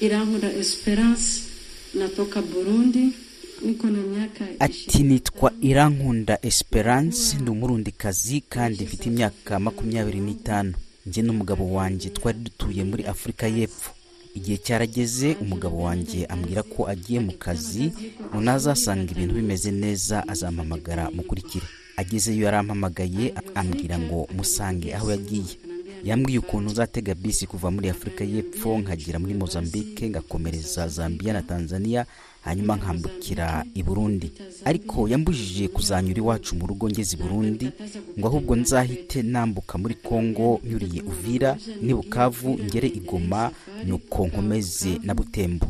Irangura 0.00 0.52
Esperance, 0.52 1.42
natoka 1.94 2.42
Burundi, 2.42 3.12
ati 4.58 5.02
nitwa 5.02 5.52
irankunda 5.60 6.38
esperance 6.42 7.36
ndi 7.40 7.50
umurundikazi 7.50 8.40
kandi 8.40 8.84
mfite 8.84 9.06
imyaka 9.08 9.58
makumyabiri 9.60 10.20
n'itanu. 10.20 10.72
Njye 11.06 11.22
n'umugabo 11.22 11.72
wanjye 11.74 12.10
twari 12.10 12.38
dutuye 12.38 12.84
muri 12.84 13.02
afurika 13.04 13.46
y'epfo. 13.48 13.90
Igihe 14.34 14.56
cyarageze 14.58 15.36
umugabo 15.40 15.76
wanjye 15.86 16.26
ambwira 16.26 16.62
ko 16.62 16.86
agiye 16.88 17.20
mu 17.20 17.32
kazi 17.32 17.92
ngo 18.30 18.40
nazasanga 18.40 19.10
ibintu 19.12 19.34
bimeze 19.34 19.70
neza 19.70 20.16
azampamagara 20.28 21.10
mukurikire. 21.10 21.66
Agezeyo 21.96 22.44
yarampamagaye 22.46 23.34
ambwira 23.54 23.98
ngo 23.98 24.28
musange 24.36 24.94
aho 24.94 25.10
yagiye. 25.10 25.54
Yambwiye 26.04 26.38
ukuntu 26.38 26.70
uzatega 26.70 27.14
bisi 27.14 27.46
kuva 27.46 27.70
muri 27.70 27.90
afurika 27.90 28.22
y'epfo 28.24 28.78
nkagera 28.78 29.18
muri 29.18 29.34
mozambique 29.34 30.10
ngakomereza 30.10 30.88
zambia 30.88 31.32
na 31.32 31.42
tanzania 31.42 32.06
hanyuma 32.48 32.76
nkambukira 32.76 33.64
i 33.74 33.82
burundi. 33.82 34.32
Ariko 34.64 35.08
yambujije 35.08 35.68
kuzanyura 35.68 36.18
iwacu 36.18 36.56
mu 36.56 36.64
rugo 36.66 36.88
ngeze 36.88 37.16
i 37.16 37.20
burundi 37.20 37.66
ngo 38.18 38.26
ahubwo 38.28 38.56
nzahite 38.56 39.22
nambuka 39.22 39.78
muri 39.78 39.94
congo 40.00 40.60
nyuriye 40.64 41.00
uvira 41.04 41.50
n'i 41.84 41.92
bukavu 41.94 42.56
ngere 42.64 42.88
i 42.88 43.00
goma 43.04 43.50
nuko 43.86 44.26
nkomeze 44.26 44.98
na 45.04 45.14
butembo. 45.14 45.68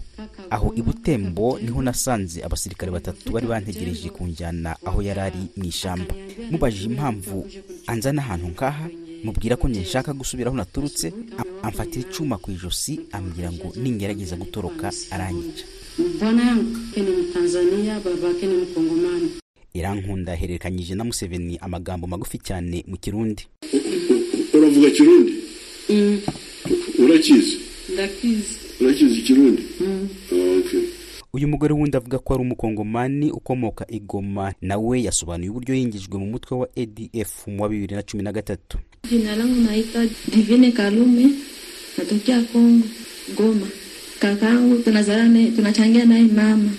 Aho 0.51 0.73
i 0.77 0.83
butembo 0.83 1.59
ni 1.63 1.69
ho 1.71 1.83
nasanze 1.83 2.39
abasirikare 2.47 2.93
batatu 2.93 3.33
bari 3.33 3.47
bantegereje 3.47 4.09
kunjyana 4.15 4.77
aho 4.87 5.03
yari 5.03 5.21
ari 5.21 5.43
mu 5.57 5.65
ishyamba. 5.67 6.15
Mubajije 6.51 6.87
impamvu 6.87 7.47
anzana 7.87 8.23
ahantu 8.23 8.47
nk'aha 8.55 8.87
mubwira 9.25 9.57
ko 9.59 9.67
nshaka 9.69 10.15
gusubira 10.15 10.49
aho 10.49 10.57
naturutse 10.57 11.11
am- 11.41 11.51
amfatira 11.67 12.07
icyuma 12.07 12.39
ku 12.39 12.51
ijosi 12.55 13.01
ambwira 13.13 13.51
ngo 13.53 13.75
ningerageza 13.77 14.37
gutoroka 14.39 14.87
aranyica. 15.11 15.65
Bwana 16.21 16.43
yangu 16.45 16.77
ke 16.95 17.01
ni 17.01 17.11
Mtanzania, 17.11 18.01
babake 18.01 18.47
ni 18.47 18.55
Mkongomani. 18.57 19.31
irankunda 19.75 20.33
yahererekanyije 20.33 20.95
na 20.95 21.05
museveni 21.05 21.59
amagambo 21.61 22.07
magufi 22.07 22.39
cyane 22.39 22.85
mu 22.87 22.97
kirundi 22.97 23.47
uravuga 24.55 24.91
kirundi 24.91 25.33
Mm, 25.91 26.21
urakizi 26.99 27.59
ndakizi. 27.93 28.55
urakizi 28.81 29.23
kirundi 29.23 29.63
Mm. 29.81 30.09
Okay. 30.59 30.81
uyu 31.33 31.49
mugore 31.49 31.75
wundi 31.75 31.97
avuga 31.97 32.19
ko 32.19 32.35
ari 32.35 32.43
umukongomani 32.43 33.31
ukomoka 33.31 33.87
i 33.89 34.01
goma 34.01 34.55
nawe 34.61 35.03
yasobanuye 35.03 35.51
uburyo 35.51 35.75
yingijwe 35.75 36.19
mu 36.19 36.27
mutwe 36.27 36.59
wa 36.59 36.69
adf 36.77 37.47
mu 37.47 37.63
wa 37.63 37.69
bibiri 37.69 37.95
na 37.97 38.03
cumi 38.03 38.23
na 38.23 38.33
gatatu 38.33 38.79
Jina 39.11 39.37
langu 39.37 39.61
naitwa 39.61 40.07
Divine 40.35 40.73
Kalume, 40.73 41.31
natokea 41.99 42.43
Kongo, 42.43 42.87
Goma. 43.37 43.67
Kakaangu 44.21 44.79
tunazala 44.83 45.29
naye, 45.29 45.51
tunachangia 45.51 46.05
naye 46.05 46.23
mama. 46.25 46.71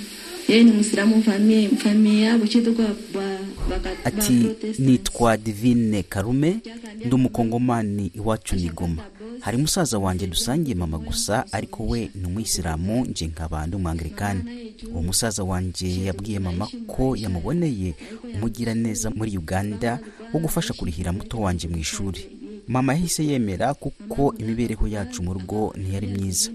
Yeye 0.47 0.63
ni 0.63 0.71
Muislamu, 0.71 1.23
famie 1.23 1.67
famie 1.69 2.21
yabo 2.21 2.47
chitu 2.47 2.73
kwa 2.73 2.85
ba 3.13 3.37
baka 3.69 3.89
ati 4.05 4.33
nitwa 4.79 5.37
divine 5.37 6.03
karume 6.03 6.57
ndi 7.05 7.15
umukongomani 7.15 8.11
iwacu 8.15 8.55
ni 8.55 8.69
goma. 8.69 9.03
Hari 9.39 9.57
musaza 9.57 9.99
wanjye 9.99 10.27
dusangiye 10.27 10.75
mama 10.75 10.97
gusa 10.97 11.45
ariko 11.51 11.83
we 11.87 12.11
ni 12.15 12.25
umuyisilamu 12.27 13.05
nje 13.05 13.27
nkaba 13.27 13.67
ndi 13.67 13.75
umwangilikani 13.75 14.73
uwo 14.91 15.01
musaza 15.03 15.43
wanjye 15.43 16.03
yabwiye 16.05 16.39
mama 16.39 16.67
ko 16.87 17.15
yamuboneye 17.15 17.93
umugira 18.35 18.73
neza 18.73 19.09
muri 19.09 19.37
uganda 19.37 19.99
wo 20.33 20.39
gufasha 20.39 20.73
kurihira 20.73 21.11
muto 21.13 21.37
wanjye 21.37 21.67
mu 21.67 21.77
ishuri. 21.77 22.25
Mama 22.67 22.93
yahise 22.93 23.25
yemera 23.25 23.73
kuko 23.73 24.35
imibereho 24.37 24.87
yacu 24.87 25.23
mu 25.23 25.33
rugo 25.33 25.73
ntiyari 25.77 26.07
myiza. 26.07 26.49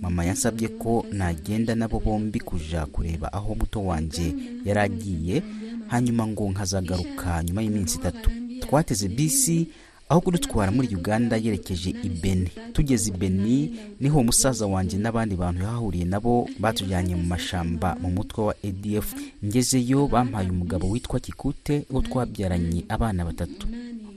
Mama 0.00 0.24
yansabye 0.24 0.68
ko 0.68 1.06
nagenda 1.12 1.74
nabo 1.74 2.00
bombi 2.00 2.40
kuja 2.40 2.86
kureba 2.86 3.32
aho 3.32 3.54
muto 3.54 3.84
wanjye 3.84 4.34
yari 4.64 4.80
agiye 4.80 5.42
hanyuma 5.88 6.26
ngo 6.26 6.50
nkazagaruka 6.50 7.42
nyuma 7.44 7.62
y'iminsi 7.62 7.98
itatu. 7.98 8.30
Twateze 8.60 9.08
bisi 9.08 9.66
aho 10.08 10.20
kudutwara 10.20 10.70
muri 10.72 10.94
uganda 10.96 11.36
yerekeje 11.36 11.90
i 12.02 12.08
beni 12.08 12.50
tugeze 12.72 13.10
i 13.10 13.16
beni 13.16 13.78
ni 14.00 14.08
ho 14.08 14.18
umusaza 14.20 14.66
wanjye 14.66 14.98
n'abandi 14.98 15.34
bantu 15.36 15.62
yahahuriye 15.62 16.04
nabo 16.04 16.48
batujyanye 16.58 17.14
mu 17.16 17.22
mashamba 17.26 17.96
mu 18.02 18.10
mutwe 18.10 18.44
wa 18.44 18.54
adf 18.64 19.14
ngezeyo 19.44 20.06
bampaye 20.06 20.50
umugabo 20.50 20.90
witwa 20.90 21.20
kikute 21.20 21.86
uwo 21.90 22.02
twabyaranye 22.02 22.84
abana 22.88 23.24
batatu. 23.24 23.66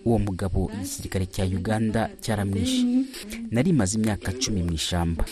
Uwo 0.05 0.19
mugabo 0.19 0.71
igisirikare 0.75 1.25
cya 1.25 1.45
uganda 1.45 2.09
cyaramwishe. 2.21 2.85
Nari 3.51 3.73
maze 3.73 3.97
imyaka 3.97 4.31
cumi 4.33 4.63
mu 4.63 4.73
ishyamba. 4.73 5.25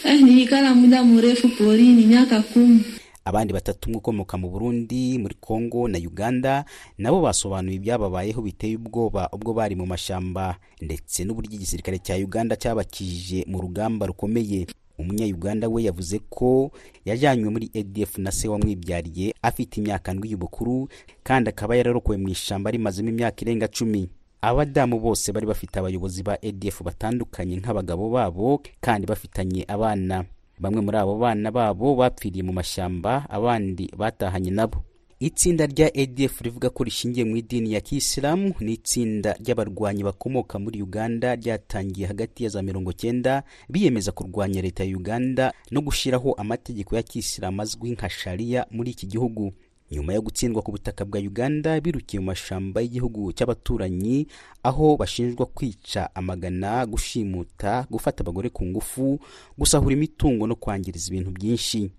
Abandi 3.27 3.53
batatu 3.53 3.89
umwe 3.89 3.97
ukomoka 3.99 4.37
mu 4.37 4.49
burundi 4.49 5.19
muri 5.19 5.35
congo 5.39 5.87
na 5.87 5.97
uganda 5.99 6.63
nabo 6.97 7.21
basobanuye 7.21 7.75
ibyababayeho 7.75 8.41
biteye 8.41 8.75
ubwoba 8.79 9.27
ubwo 9.35 9.51
bari 9.53 9.75
mu 9.75 9.83
mashyamba 9.85 10.55
ndetse 10.81 11.25
n'uburyo 11.27 11.55
igisirikare 11.59 11.99
cya 11.99 12.15
uganda 12.15 12.55
cyabakijije 12.55 13.43
mu 13.47 13.59
rugamba 13.61 14.05
rukomeye. 14.07 14.67
Umunya-uganda 14.97 15.69
we 15.69 15.83
yavuze 15.83 16.19
ko 16.29 16.71
yajyanywe 17.05 17.49
muri 17.49 17.67
adf 17.75 18.17
na 18.17 18.31
se 18.31 18.47
wamwibyariye 18.47 19.33
afite 19.41 19.77
imyaka 19.77 20.13
ndwi 20.13 20.31
y'ubukuru 20.31 20.89
kandi 21.23 21.49
akaba 21.49 21.75
yararokowe 21.77 22.17
mu 22.17 22.29
ishyamba 22.33 22.71
rimazemo 22.71 23.09
imyaka 23.09 23.41
irenga 23.45 23.67
cumi. 23.67 24.09
Abadamu 24.41 24.99
bose 24.99 25.31
bari 25.31 25.45
bafite 25.47 25.77
abayobozi 25.79 26.23
ba 26.23 26.37
adf 26.41 26.83
batandukanye 26.83 27.57
nk'abagabo 27.57 28.09
babo 28.09 28.61
kandi 28.81 29.07
bafitanye 29.07 29.65
abana. 29.67 30.25
Bamwe 30.59 30.81
muri 30.81 30.97
abo 30.97 31.17
bana 31.17 31.51
babo 31.51 31.95
bapfiriye 31.95 32.43
mu 32.43 32.53
mashyamba 32.53 33.25
abandi 33.29 33.89
batahanye 33.97 34.51
nabo. 34.51 34.83
Itsinda 35.19 35.65
rya 35.65 35.89
adf 35.97 36.41
rivuga 36.41 36.69
ko 36.69 36.83
rishingiye 36.85 37.25
mu 37.25 37.37
idini 37.37 37.73
ya 37.73 37.81
kisilamu 37.81 38.53
ni 38.61 38.73
itsinda 38.77 39.33
ry'abarwanyi 39.41 40.03
bakomoka 40.05 40.59
muri 40.61 40.81
uganda 40.81 41.33
ryatangiye 41.35 42.07
hagati 42.07 42.43
ya 42.43 42.49
za 42.49 42.61
mirongo 42.61 42.93
cyenda 42.93 43.43
biyemeza 43.69 44.11
kurwanya 44.11 44.61
leta 44.61 44.83
ya 44.85 44.93
uganda 44.97 45.53
no 45.71 45.81
gushyiraho 45.81 46.33
amategeko 46.37 46.95
ya 46.95 47.01
kisilamu 47.03 47.61
azwi 47.61 47.91
nka 47.91 48.09
sharia 48.09 48.65
muri 48.71 48.91
iki 48.91 49.07
gihugu. 49.07 49.53
Nyuma 49.91 50.13
yo 50.13 50.21
gutsindwa 50.21 50.61
ku 50.61 50.71
butaka 50.71 51.05
bwa 51.05 51.19
uganda 51.19 51.79
birukiye 51.81 52.19
mu 52.19 52.25
mashamba 52.35 52.81
y'igihugu 52.81 53.31
cy'abaturanyi 53.33 54.27
aho 54.63 54.97
bashinjwa 54.99 55.45
kwica 55.45 56.09
amagana 56.15 56.85
gushimuta 56.85 57.87
gufata 57.89 58.21
abagore 58.23 58.49
ku 58.49 58.65
ngufu 58.65 59.19
gusahura 59.57 59.93
imitungo 59.95 60.47
no 60.47 60.55
kwangiriza 60.55 61.07
ibintu 61.07 61.31
byinshi. 61.31 61.89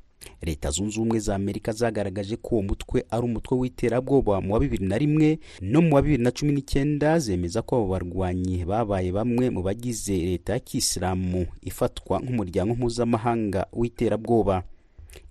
Leta 0.42 0.70
zunze 0.70 0.98
ubumwe 1.00 1.18
za 1.18 1.34
amerika 1.34 1.72
zagaragaje 1.72 2.36
ko 2.36 2.48
uwo 2.58 2.62
mutwe 2.62 3.04
ari 3.10 3.22
umutwe 3.24 3.54
w'iterabwoba 3.58 4.40
mu 4.40 4.52
wa 4.54 4.60
bibiri 4.60 4.84
na 4.86 4.98
rimwe 4.98 5.38
no 5.62 5.80
mu 5.80 5.94
wa 5.94 6.02
bibiri 6.02 6.22
na 6.22 6.30
cumi 6.30 6.52
n'icyenda 6.52 7.18
zemeza 7.18 7.62
ko 7.62 7.76
abo 7.76 7.86
barwanyi 7.94 8.64
babaye 8.66 9.12
bamwe 9.14 9.46
mu 9.50 9.62
bagize 9.62 10.12
leta 10.18 10.52
ya 10.52 10.58
kisilamu 10.60 11.46
ifatwa 11.62 12.18
nk'umuryango 12.20 12.74
mpuzamahanga 12.74 13.66
w'iterabwoba. 13.72 14.62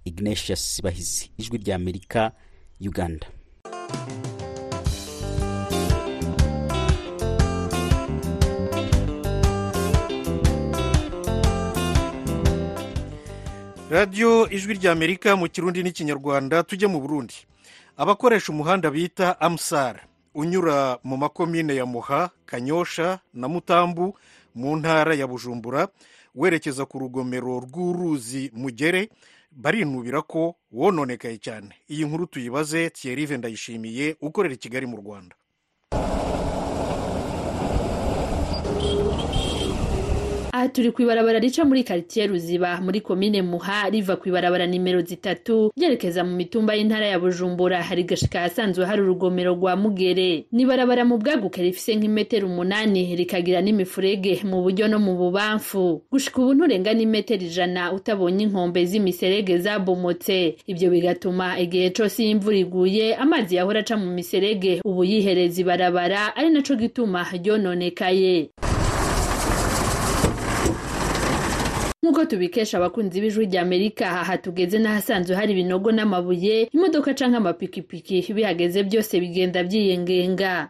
Ignatius 0.05 0.81
bahizi 0.83 1.29
ijwi 1.37 1.57
rya 1.57 1.75
amerika 1.75 2.31
Uganda. 2.79 3.27
Radiyo 13.89 14.49
ijwi 14.49 14.73
ry'amerika 14.73 15.35
mu 15.35 15.47
kirundi 15.49 15.83
n'ikinyarwanda 15.83 16.63
tujye 16.63 16.87
mu 16.87 16.99
burundi. 17.01 17.35
Abakoresha 17.97 18.51
umuhanda 18.51 18.91
bita 18.91 19.39
amusara 19.41 19.99
unyura 20.35 20.99
mu 21.03 21.17
makomine 21.17 21.75
ya 21.75 21.85
muha 21.85 22.29
kanyosha 22.45 23.19
na 23.33 23.47
mutambu 23.47 24.17
mu 24.55 24.75
ntara 24.77 25.15
ya 25.15 25.27
bujumbura 25.27 25.87
werekeza 26.35 26.85
ku 26.85 26.99
rugomero 26.99 27.59
rw'uruzi 27.59 28.51
mugere 28.53 29.09
barinubira 29.51 30.21
ko 30.21 30.55
wononekaye 30.71 31.37
cyane. 31.37 31.75
Iyi 31.89 32.05
nkuru 32.05 32.25
tuyibaze 32.27 32.89
thierry 32.89 33.37
ndayishimiye 33.37 34.15
ukorera 34.21 34.55
i 34.55 34.57
kigali 34.57 34.85
mu 34.85 34.97
rwanda. 34.97 35.35
Aha 40.57 40.69
turi 40.69 40.91
ku 40.91 41.01
ibarabara 41.01 41.39
rica 41.39 41.61
muri 41.65 41.83
karitsiye 41.83 42.27
ruziba. 42.27 42.81
Muri 42.81 43.01
komine 43.01 43.41
muha 43.41 43.89
riva 43.89 44.15
ku 44.17 44.29
ibarabara 44.29 44.65
nimero 44.65 45.01
zitatu. 45.01 45.71
Ryerekeza 45.77 46.23
mu 46.23 46.33
mitumba 46.35 46.73
y'intara 46.75 47.05
ya 47.05 47.19
bujumbura. 47.19 47.83
Hari 47.83 48.03
gashika 48.03 48.39
ahasanzwe 48.39 48.85
hari 48.85 49.01
urugomero 49.01 49.53
rwa 49.53 49.75
mugere. 49.75 50.45
Ni 50.51 50.63
ibarabara 50.63 51.05
mu 51.05 51.17
bwaguke 51.17 51.61
rifise 51.61 51.95
nk'imetero 51.95 52.47
umunani. 52.47 53.15
Rikagira 53.15 53.61
n'imifurege 53.61 54.41
mu 54.49 54.61
buryo 54.65 54.87
no 54.87 54.99
mu 54.99 55.13
bubamfu. 55.15 56.01
Gushika 56.11 56.41
ubu 56.41 56.53
nturenga 56.53 56.93
n'imetero 56.93 57.43
ijana 57.45 57.91
utabonye 57.93 58.43
inkombe 58.49 58.85
z'imiserege 58.85 59.57
zabomotse. 59.61 60.57
Ibyo 60.65 60.89
bigatuma 60.89 61.59
igihe 61.59 61.89
cose 61.93 62.23
iyo 62.23 62.31
imvura 62.31 62.57
iguye 62.57 63.15
amazi 63.15 63.55
yahora 63.55 63.79
aca 63.85 63.93
mu 63.97 64.09
miserege. 64.09 64.81
Ubu 64.85 65.03
yihereza 65.05 65.61
ibarabara 65.61 66.33
ari 66.35 66.49
naco 66.49 66.73
gituma 66.75 67.21
ryononekaye. 67.29 68.49
Nk'uko 72.07 72.25
tubikesha 72.25 72.77
abakunzi 72.77 73.21
b'ijwi 73.21 73.45
rya 73.51 73.61
amerika 73.61 74.07
aha 74.09 74.37
tugeze 74.37 74.79
n'ahasanzwe 74.79 75.35
hari 75.35 75.51
ibinogo 75.51 75.91
n'amabuye 75.91 76.69
imodoka 76.71 77.13
canke 77.13 77.37
amapikipiki. 77.37 78.33
Bihageze 78.33 78.83
byose 78.83 79.19
bigenda 79.19 79.63
vyiyengenga 79.63 80.69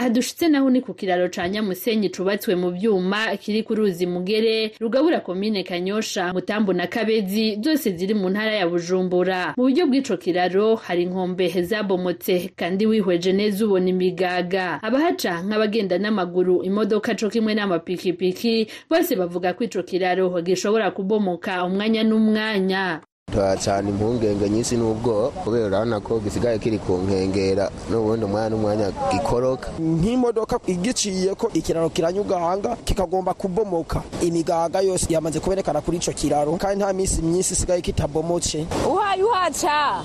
aha 0.00 0.08
dushitse 0.08 0.48
naho 0.48 0.70
ni 0.70 0.80
ku 0.80 0.94
kiraro 0.94 1.28
ca 1.28 1.44
nyamusenyi 1.48 2.08
cubatswe 2.08 2.56
mu 2.56 2.70
vyuma 2.72 3.36
kiri 3.36 3.62
ku 3.62 3.74
ruzi 3.74 4.06
mugere 4.06 4.72
rugabura 4.80 5.20
komine 5.20 5.60
kanyosha 5.62 6.32
mutambu 6.32 6.72
na 6.72 6.86
kabezi 6.86 7.60
zose 7.60 7.92
ziri 7.92 8.14
mu 8.14 8.30
ntara 8.32 8.52
ya 8.56 8.68
bujumbura. 8.68 9.52
Mu 9.56 9.62
buryo 9.68 9.84
bw'ico 9.86 10.16
kiraro 10.16 10.74
hari 10.80 11.02
inkombe 11.04 11.52
zabomotse 11.62 12.50
kandi 12.56 12.86
wihweje 12.88 13.32
neza 13.36 13.60
ubona 13.68 13.88
imigaga. 13.92 14.80
Abahaca 14.82 15.44
nk'abagenda 15.44 15.98
n'amaguru 16.00 16.62
imodoka 16.64 17.12
co 17.14 17.28
kimwe 17.28 17.52
n'amapikipiki 17.54 18.72
bose 18.88 19.12
bavuga 19.20 19.52
ko 19.52 19.64
ico 19.68 19.82
kiraro 19.84 20.32
gishobora 20.40 20.90
kubomoka 20.96 21.60
umwanya 21.68 22.02
n'umwanya. 22.08 23.00
Turacana 23.30 23.88
impungenge 23.88 24.48
nyinshi 24.50 24.76
n'ubwoba 24.76 25.28
kubera 25.44 25.66
urabona 25.66 26.00
ko 26.00 26.18
gisigaye 26.20 26.58
kiri 26.58 26.78
ku 26.78 26.98
nkengera 26.98 27.70
n'ubundi 27.90 28.24
umwanya 28.24 28.48
n'umwanya 28.50 28.86
gikoroka. 29.12 29.70
Nk'imodoka 29.80 30.58
igiciye 30.66 31.34
ko 31.34 31.50
ikiraro 31.54 31.88
kiranyugahanga 31.90 32.76
kikagomba 32.84 33.34
kubomoka. 33.34 34.02
Imigaga 34.22 34.80
yose 34.80 35.06
yamaze 35.12 35.40
kubonekana 35.40 35.80
kuri 35.80 35.96
ico 35.96 36.12
kiraro 36.12 36.52
kandi 36.58 36.76
nta 36.84 36.92
minsi 36.92 37.22
myinshi 37.22 37.52
isigaye 37.54 37.80
kitabomotse. 37.80 38.66
Uhaye 38.88 39.22
uhaca 39.22 40.02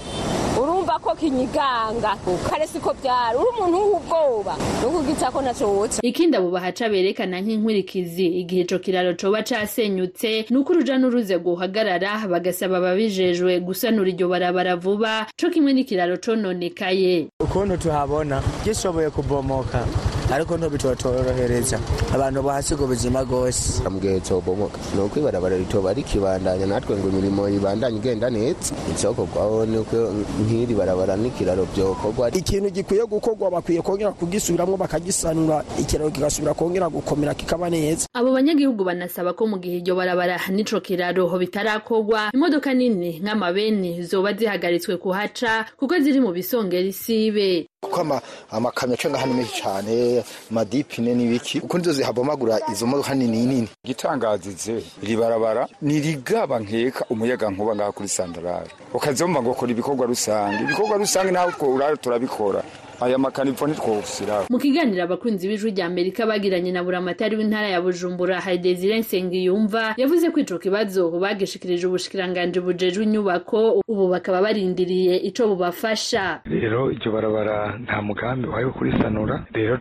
urumva 0.61 0.99
ko 1.03 1.15
kinyiganga. 1.15 2.15
Kare 2.49 2.67
siko 2.67 2.93
byari 2.93 3.37
uri 3.37 3.49
umuntu 3.59 3.77
w'ubwoba 3.91 4.55
nukugica 4.81 5.31
ko 5.31 5.41
naco 5.41 5.65
woca 5.67 5.99
ikindi 6.01 6.37
abo 6.37 6.49
bahaca 6.51 6.89
berekana 6.89 7.41
nk'inkurikizi. 7.41 8.25
Igihe 8.45 8.61
ico 8.61 8.79
kiraro 8.79 9.13
coba 9.19 9.43
casenyutse 9.43 10.45
nuko 10.49 10.71
uruja 10.73 10.97
n'uruze 10.97 11.37
guhagarara 11.39 12.27
bagasaba 12.27 12.79
ababijejwe 13.19 13.59
gusanura 13.59 14.09
iryo 14.09 14.27
barabara 14.27 14.75
vuba 14.75 15.25
co 15.39 15.49
kimwe 15.49 15.73
n'ikiraro 15.73 16.17
cononekaye. 16.17 17.27
Ukuntu 17.39 17.77
tuhabona 17.77 18.41
gishoboye 18.63 19.09
kubomoka. 19.09 19.85
Ariko 20.33 20.57
ntibitotorohereza. 20.57 21.79
Abantu 22.13 22.41
bahasiga 22.43 22.83
ubuzima 22.83 23.21
rwose 23.23 23.81
ambwiye 23.85 24.19
cobomoka 24.19 24.77
ni 24.95 25.01
uko 25.01 25.19
ibarabara 25.19 25.57
ritoba 25.57 25.93
rikibandanya 25.93 26.65
natwe 26.65 26.97
ngo 26.97 27.09
imirimo 27.09 27.49
ibandanye 27.49 27.97
igenda 27.97 28.29
neza. 28.29 28.73
Icokorwaho 28.91 29.65
ni 29.65 29.77
uko 29.77 29.95
nk'iri 30.43 30.73
barabara 30.75 31.15
n'ikiraro 31.15 31.63
vyokorwa 31.75 32.31
ikintu 32.31 32.69
gikwiye 32.69 33.05
gukorwa 33.05 33.51
bakwiye 33.51 33.81
kongera 33.81 34.11
kugisubiramwo 34.11 34.77
bakagisanura. 34.77 35.63
Ikiraro 35.79 36.09
kigasubira 36.11 36.53
kongera 36.53 36.89
gukomera 36.89 37.33
kikaba 37.33 37.69
neza. 37.69 38.07
Abo 38.13 38.33
banyagihugu 38.33 38.83
banasaba 38.83 39.33
ko 39.33 39.47
mu 39.47 39.57
gihe 39.59 39.77
iryo 39.79 39.95
barabara 39.95 40.39
n'ico 40.51 40.79
kiraro 40.81 41.29
bitarakorwa 41.37 42.31
imodoka 42.33 42.73
nini 42.73 43.19
nk'amabeni 43.19 44.03
zoba 44.03 44.33
zihagaritswe 44.33 44.97
kuhaca 44.97 45.65
kuko 45.77 45.99
ziri 45.99 46.19
mu 46.19 46.31
bisongera 46.33 46.87
isibe 46.87 47.67
kuko 47.85 48.19
amakamyo 48.51 48.93
aca 48.93 49.09
ngaha 49.09 49.25
ni 49.25 49.33
menshi 49.33 49.61
cane 49.61 50.23
amadipine 50.51 51.13
n'ibiki 51.15 51.59
uko 51.65 51.77
nizo 51.77 51.93
zihabomagura 51.93 52.59
izo 52.71 52.85
modoka 52.87 53.13
nini 53.15 53.45
nini. 53.45 53.69
Igitangazize 53.83 54.83
iri 55.03 55.15
barabara 55.17 55.67
nirigaba 55.81 56.59
nkeka 56.59 57.05
umuyaga 57.09 57.49
nkuba 57.49 57.75
ngaha 57.75 57.91
kuri 57.91 58.09
sandarari 58.09 58.71
ukazomba 58.93 59.41
ngo 59.41 59.53
kora 59.53 59.71
ibikorwa 59.71 60.05
rusange 60.05 60.63
ibikorwa 60.63 60.97
rusange 60.97 61.31
urara 61.61 61.97
turabikora. 61.97 62.63
Aya 63.01 63.17
makanipfo 63.17 63.67
ntitwofusiraho 63.67 64.45
mu 64.49 64.57
kiganiro 64.59 65.03
abakunzi 65.03 65.47
b'ijwi 65.47 65.71
rya 65.71 65.85
amerika 65.85 66.25
bagiranye 66.25 66.71
na 66.71 66.83
buramatari 66.83 67.35
w'intara 67.35 67.67
ya 67.67 67.81
bujumbura 67.81 68.41
hari 68.41 68.57
desire 68.57 68.99
nsengiyumva 68.99 69.93
yavuze 69.97 70.29
ko 70.31 70.39
ico 70.39 70.57
kibazo 70.59 71.09
bagishikirije 71.19 71.87
ubushikiranganji 71.87 72.59
bujejwe 72.59 73.03
inyubako 73.03 73.81
ubu 73.87 74.07
bakaba 74.09 74.41
barindiriye 74.41 75.17
ico 75.17 75.47
bubafasha. 75.47 76.41
Rero 76.45 76.91
iryo 76.91 77.11
barabara 77.11 77.77
nta 77.83 78.01
mugambi 78.01 78.47
wayo 78.47 78.71
kurisanura. 78.71 79.45
Rero 79.53 79.77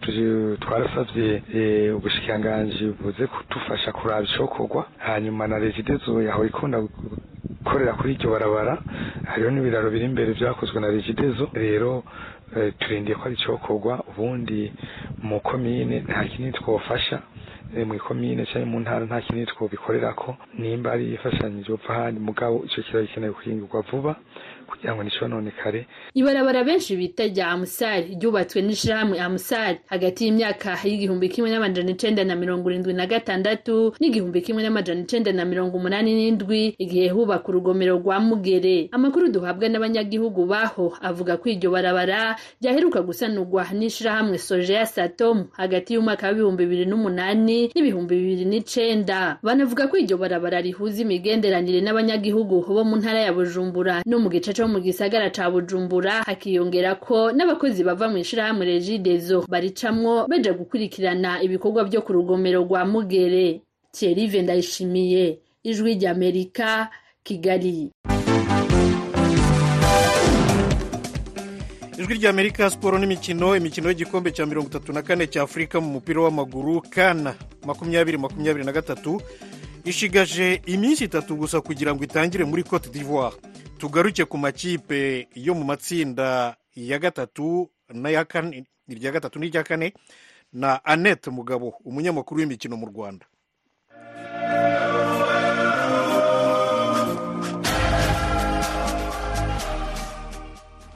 twarasavye 0.61 1.43
ubushikiranganji 1.93 2.85
buze 3.01 3.27
kudufasha 3.27 3.93
kuraba 3.93 4.23
icokorwa. 4.27 4.87
Hanyuma 4.99 5.47
na 5.49 5.59
regidezo 5.59 6.23
yaho 6.23 6.45
ikunda 6.47 6.83
gukorera 7.49 7.93
kuri 7.99 8.13
iryo 8.15 8.31
barabara 8.31 8.79
hariho 9.31 9.51
n'ibiraro 9.51 9.91
biri 9.91 10.05
imbere 10.05 10.33
vyakozwe 10.33 10.81
na 10.81 10.89
regidezo 10.89 11.51
rero 11.53 12.05
turindiye 12.79 13.15
ko 13.17 13.23
ari 13.27 13.35
icokorwa 13.35 13.95
ubundi 14.11 14.73
mu 15.23 15.41
komine 15.41 16.01
nta 16.09 16.25
kinini 16.25 16.53
twofasha. 16.53 17.19
Mu 17.87 17.95
ikomine 17.95 18.47
cyangwa 18.47 18.71
mu 18.71 18.79
ntara 18.81 19.05
nta 19.07 19.21
kinini 19.21 19.47
twobikorerako. 19.47 20.37
Nimba 20.59 20.93
ari 20.93 21.15
ifashanyije 21.15 21.73
upfa 21.73 21.93
ahandi 21.95 22.21
mugabo 22.21 22.59
kiraro 22.71 23.03
gikenewe 23.07 23.33
guhingurwa 23.35 23.83
vuba. 23.91 24.13
Kugira 24.75 24.95
ngo 24.95 25.03
nticononekare 25.07 25.87
ibarabara 26.15 26.65
benshi 26.65 26.97
bita 26.99 27.25
rya 27.31 27.47
amusari 27.55 28.19
ryubatswe 28.19 28.59
n'ishirahamwe 28.63 29.17
amusari 29.23 29.79
hagati 29.87 30.25
y'imyaka 30.27 30.79
y'igihumbi 30.85 31.29
kimwe 31.31 31.51
n'amajana 31.51 31.91
icenda 31.95 32.25
na 32.25 32.35
mirongo 32.37 32.67
irindwi 32.71 32.93
na 32.95 33.07
gatandatu 33.07 33.95
n'igihumbi 34.01 34.41
kimwe 34.43 34.63
n'amajana 34.63 35.01
icenda 35.07 35.33
na 35.33 35.45
mirongo 35.45 35.77
umunani 35.79 36.11
n'indwi 36.15 36.75
igihe 36.79 37.09
hubaka 37.15 37.49
urugomero 37.49 37.97
rwa 38.03 38.21
mugere. 38.21 38.89
Amakuru 38.93 39.29
duhabwa 39.31 39.69
n'abanyagihugu 39.69 40.47
baho 40.47 40.97
avuga 41.01 41.37
ko 41.39 41.49
iryo 41.49 41.71
barabara 41.71 42.35
ryaheruka 42.61 43.03
gusanurwa 43.03 43.67
n'ishirahamwe 43.73 44.39
soje 44.39 44.73
ya 44.75 44.87
satom 44.87 45.47
hagati 45.55 45.95
y'umwaka 45.95 46.29
w'ibihumbi 46.29 46.65
bibiri 46.67 46.85
n'umunani 46.91 47.71
n'ibihumbi 47.75 48.15
bibiri 48.17 48.45
n'icenda. 48.51 49.39
Banavuga 49.43 49.87
ko 49.87 49.97
iryo 50.03 50.17
barabara 50.19 50.61
rihuza 50.61 51.03
imigenderanire 51.07 51.81
n'abanyagihugu 51.85 52.65
bo 52.67 52.83
mu 52.85 52.97
ntara 52.99 53.21
ya 53.21 53.33
bujumbura 53.33 54.03
no 54.07 54.19
mu 54.19 54.29
gice 54.31 54.51
co 54.57 54.64
mu 54.69 54.81
gisagara 54.81 55.31
ca 55.31 55.51
bujumbura 55.51 56.23
hakiyongera 56.27 56.95
ko 57.01 57.33
n'abakozi 57.33 57.85
bava 57.85 58.09
mu 58.09 58.19
ishirahamwe 58.19 58.65
regidezo 58.67 59.45
baricamwo 59.49 60.27
baja 60.29 60.53
gukurikirana 60.53 61.43
ibikorwa 61.43 61.85
vyo 61.85 62.03
ku 62.03 62.13
rugomero 62.13 62.63
rwa 62.65 62.85
mugere. 62.85 63.61
Thierry 63.93 64.43
ndayishimiye 64.43 65.39
ijwi 65.63 65.95
ry'amerika 65.95 66.91
kigali. 67.23 67.91
Ijwi 71.99 72.15
ry'amerika 72.15 72.71
siporo 72.71 72.99
n'imikino 72.99 73.57
imikino 73.57 73.89
y'igikombe 73.89 74.31
cya 74.31 74.47
mirongo 74.47 74.69
itatu 74.69 74.93
na 74.93 75.03
kane 75.03 75.27
cya 75.27 75.43
afurika 75.43 75.81
mu 75.81 75.89
mupira 75.89 76.21
w'amaguru 76.23 76.83
kana 76.91 77.35
makumyabiri 77.67 78.19
makumyabiri 78.19 78.65
na 78.67 78.73
gatatu. 78.73 79.21
Ishigaje 79.85 80.61
iminsi 80.67 81.05
itatu 81.05 81.37
gusa 81.37 81.61
kugira 81.61 81.95
ngo 81.95 82.03
itangire 82.05 82.45
muri 82.45 82.63
cote 82.65 82.89
d'ivoire. 82.91 83.37
Tugaruke 83.79 84.25
ku 84.25 84.37
makipe 84.39 85.29
yo 85.35 85.53
mu 85.55 85.65
matsinda 85.65 86.57
ya 86.77 86.99
gatatu 86.99 87.69
n'aya 87.93 88.25
kane 88.25 88.65
irya 88.89 89.11
gatatu 89.13 89.37
n'irya 89.39 89.63
kane 89.69 89.93
na 90.53 90.81
annette 90.85 91.29
mugabo 91.31 91.75
umunyamakuru 91.85 92.41
w'imikino 92.41 92.77
mu 92.81 92.87
rwanda. 92.93 93.27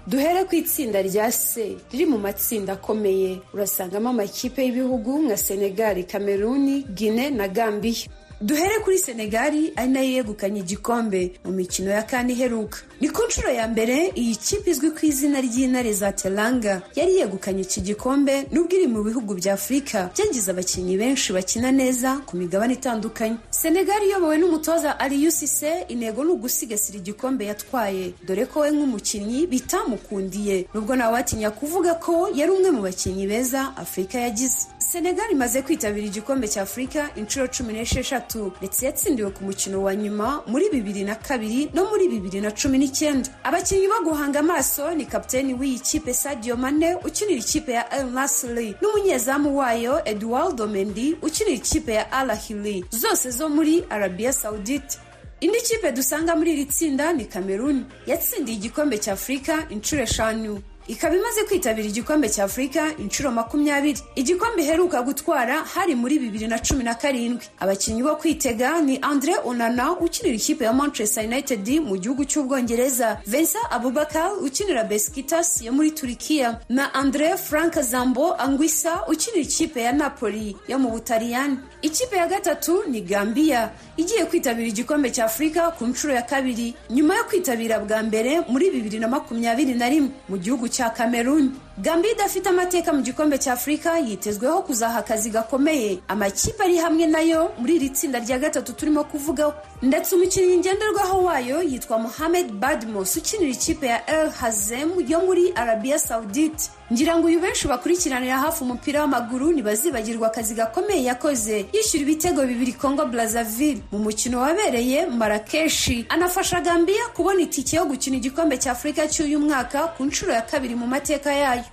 Duhere 0.06 0.44
ku 0.48 0.54
itsinda 0.56 1.02
rya 1.02 1.30
se 1.32 1.76
riri 1.92 2.06
mu 2.06 2.18
matsinda 2.18 2.72
akomeye. 2.72 3.40
Urasangamo 3.54 4.08
amakipe 4.08 4.64
y'ibihugu 4.64 5.18
nka 5.22 5.36
senegali 5.36 6.04
kameruni 6.04 6.82
gine 6.94 7.30
na 7.30 7.48
gambiya 7.48 8.08
duhere 8.40 8.78
kuri 8.84 8.98
senegali 8.98 9.72
ari 9.76 9.90
na 9.92 10.00
yo 10.00 10.10
yegukanye 10.22 10.60
igikombe 10.60 11.32
mu 11.44 11.50
mikino 11.52 11.90
ya 11.90 12.02
kane 12.02 12.32
iheruka. 12.32 12.78
Ni 13.00 13.08
ku 13.08 13.22
nshuro 13.28 13.50
ya 13.50 13.68
mbere 13.68 14.12
iyi 14.16 14.36
kipe 14.36 14.70
izwi 14.70 14.90
ku 14.90 15.06
izina 15.06 15.40
ry'intare 15.40 15.92
za 15.92 16.12
teranga 16.12 16.82
yari 16.94 17.16
yegukanye 17.16 17.62
iki 17.62 17.80
gikombe 17.80 18.46
nubwo 18.52 18.74
iri 18.76 18.86
mu 18.90 19.02
bihugu 19.06 19.34
bya 19.38 19.54
afurika 19.54 20.10
byagize 20.14 20.50
abakinnyi 20.50 20.96
benshi 20.98 21.30
bakina 21.32 21.70
neza 21.72 22.18
ku 22.26 22.34
migabane 22.36 22.74
itandukanye. 22.74 23.36
Senegali 23.50 24.06
iyobowe 24.10 24.36
n'umutoza 24.38 24.98
aliyu 24.98 25.30
sise 25.30 25.70
intego 25.88 26.24
ni 26.24 26.30
ugusigasira 26.34 26.98
igikombe 26.98 27.44
yatwaye. 27.46 28.12
Dore 28.26 28.46
ko 28.50 28.60
we 28.60 28.70
nk'umukinnyi 28.74 29.46
bitamukundiye. 29.46 30.66
Nubwo 30.74 30.96
ntawatinya 30.96 31.50
kuvuga 31.54 31.94
ko 32.02 32.28
yari 32.34 32.50
umwe 32.52 32.70
mu 32.74 32.82
bakinnyi 32.82 33.26
beza 33.30 33.76
afurika 33.78 34.18
yagize. 34.18 34.58
Senegali 34.78 35.32
imaze 35.38 35.62
kwitabira 35.62 36.06
igikombe 36.06 36.48
cya 36.48 36.62
afurika 36.62 37.10
inshuro 37.16 37.46
cumi 37.46 37.72
n'esheshatu 37.78 38.52
ndetse 38.58 38.86
yatsindiwe 38.86 39.30
ku 39.30 39.44
mukino 39.44 39.82
wa 39.86 39.94
nyuma 39.94 40.42
muri 40.50 40.66
bibiri 40.72 41.04
na 41.04 41.14
kabiri 41.14 41.68
no 41.74 41.84
muri 41.90 42.08
bibiri 42.08 42.40
na 42.40 42.50
cumi 42.50 42.78
n'icyenda 42.88 43.28
abakinnyi 43.44 43.88
bo 43.88 44.00
guhanga 44.10 44.38
amaso 44.40 44.94
ni 44.96 45.04
kapiteni 45.06 45.52
w'iyi 45.54 45.78
kipe 45.78 46.14
sadio 46.14 46.56
mane 46.56 46.94
ukinira 47.04 47.40
ikipe 47.40 47.72
ya 47.72 47.84
el 47.98 48.06
nasiri 48.06 48.74
n'umunyezamu 48.80 49.58
wayo 49.58 50.00
eduardo 50.04 50.66
mendi 50.66 51.16
ukinira 51.22 51.56
ikipe 51.56 51.92
ya 51.94 52.12
al 52.12 52.30
ahili 52.30 52.84
zose 52.90 53.30
zo 53.30 53.48
muri 53.48 53.84
arabiya 53.90 54.32
saudite. 54.32 54.98
Indi 55.40 55.60
kipe 55.60 55.92
dusanga 55.92 56.36
muri 56.36 56.52
iri 56.52 56.64
tsinda 56.66 57.12
ni 57.12 57.24
kameruni 57.24 57.84
yatsindiye 58.06 58.56
igikombe 58.58 58.98
cya 58.98 59.12
afurika 59.12 59.66
inshuro 59.70 60.02
eshanu. 60.02 60.62
Ikaba 60.88 61.16
imaze 61.16 61.44
kwitabira 61.44 61.88
igikombe 61.88 62.28
cya 62.28 62.44
afurika 62.44 62.96
inshuro 62.98 63.30
makumyabiri. 63.30 64.00
Igikombe 64.14 64.62
iheruka 64.62 65.02
gutwara 65.02 65.56
hari 65.64 65.94
muri 65.94 66.18
bibiri 66.18 66.46
na 66.48 66.58
cumi 66.58 66.84
na 66.84 66.94
karindwi. 66.94 67.44
Abakinnyi 67.60 68.02
bo 68.02 68.16
kwitega 68.16 68.80
ni 68.80 68.96
andre 69.02 69.34
onana 69.44 69.92
ukinira 70.00 70.34
ikipe 70.36 70.64
ya 70.64 70.72
manchester 70.72 71.24
united 71.24 71.68
mu 71.84 71.96
gihugu 71.96 72.24
cy'ubwongereza 72.24 73.20
vincent 73.26 73.64
abubakar 73.70 74.32
ukinira 74.40 74.84
beskitas 74.84 75.60
yo 75.62 75.72
muri 75.72 75.90
turikiya 75.90 76.60
na 76.68 76.94
andre 76.94 77.36
frank 77.36 77.76
zambo 77.80 78.32
angwisa 78.40 79.04
ukinira 79.08 79.42
ikipe 79.44 79.82
ya 79.82 79.92
napoli 79.92 80.56
yo 80.68 80.78
mu 80.78 80.90
butaliyani. 80.90 81.58
Ikipe 81.82 82.16
ya 82.16 82.26
gatatu 82.26 82.84
ni 82.88 83.00
gambia. 83.00 83.70
Igiye 83.96 84.24
kwitabira 84.24 84.68
igikombe 84.68 85.10
cya 85.10 85.24
afurika 85.24 85.70
ku 85.70 85.86
nshuro 85.86 86.14
ya 86.14 86.22
kabiri 86.22 86.74
nyuma 86.90 87.16
yo 87.16 87.24
kwitabira 87.24 87.78
bwa 87.78 88.02
mbere 88.02 88.40
muri 88.48 88.70
bibiri 88.70 88.98
na 88.98 89.08
makumyabiri 89.08 89.74
na 89.74 89.88
rimwe 89.88 90.10
mu 90.28 90.36
gihugu 90.38 90.68
cya 90.78 90.94
cameroon. 90.94 91.67
Gambia 91.82 92.10
idafite 92.12 92.48
amateka 92.48 92.92
mu 92.92 93.02
gikombe 93.02 93.38
cya 93.38 93.52
afurika 93.52 93.98
yitezweho 93.98 94.62
kuzaha 94.62 94.98
akazi 94.98 95.30
gakomeye. 95.30 95.98
Amakipe 96.08 96.62
ari 96.64 96.76
hamwe 96.76 97.06
na 97.06 97.20
yo 97.20 97.52
muri 97.58 97.76
iri 97.76 97.90
tsinda 97.90 98.18
rya 98.18 98.38
gatatu 98.38 98.72
turimo 98.72 99.04
kuvugaho 99.04 99.54
ndetse 99.82 100.14
umukinnyi 100.14 100.56
ngenderwaho 100.58 101.24
wayo 101.24 101.62
yitwa 101.62 101.98
mohamed 101.98 102.52
badmos 102.52 103.16
ukinira 103.16 103.50
ikipe 103.50 103.86
ya 103.86 104.06
el 104.06 104.30
hazem 104.30 104.90
yo 105.08 105.20
muri 105.20 105.52
arabiya 105.54 105.98
saudite. 105.98 106.70
Ngira 106.92 107.18
ngo 107.18 107.26
uyu 107.26 107.40
benshi 107.40 107.68
bakurikiranira 107.68 108.38
hafi 108.38 108.62
umupira 108.64 109.00
w'amaguru 109.00 109.52
ntibazibagirwa 109.52 110.26
akazi 110.26 110.54
gakomeye 110.54 111.02
yakoze. 111.04 111.66
Yishyura 111.72 112.02
ibitego 112.02 112.42
bibiri 112.42 112.72
congo 112.72 113.04
brazaville 113.06 113.80
mu 113.92 113.98
mukino 113.98 114.40
wabereye 114.40 115.06
marakeshi 115.06 116.06
anafasha 116.08 116.60
gambia 116.60 117.06
kubona 117.14 117.40
itike 117.42 117.76
yo 117.76 117.84
gukina 117.84 118.16
igikombe 118.16 118.56
cya 118.58 118.72
afurika 118.72 119.06
cy'uyu 119.08 119.38
mwaka 119.40 119.86
ku 119.94 120.04
nshuro 120.04 120.32
ya 120.32 120.42
kabiri 120.42 120.74
mu 120.74 120.86
mateka 120.86 121.32
yayo. 121.32 121.64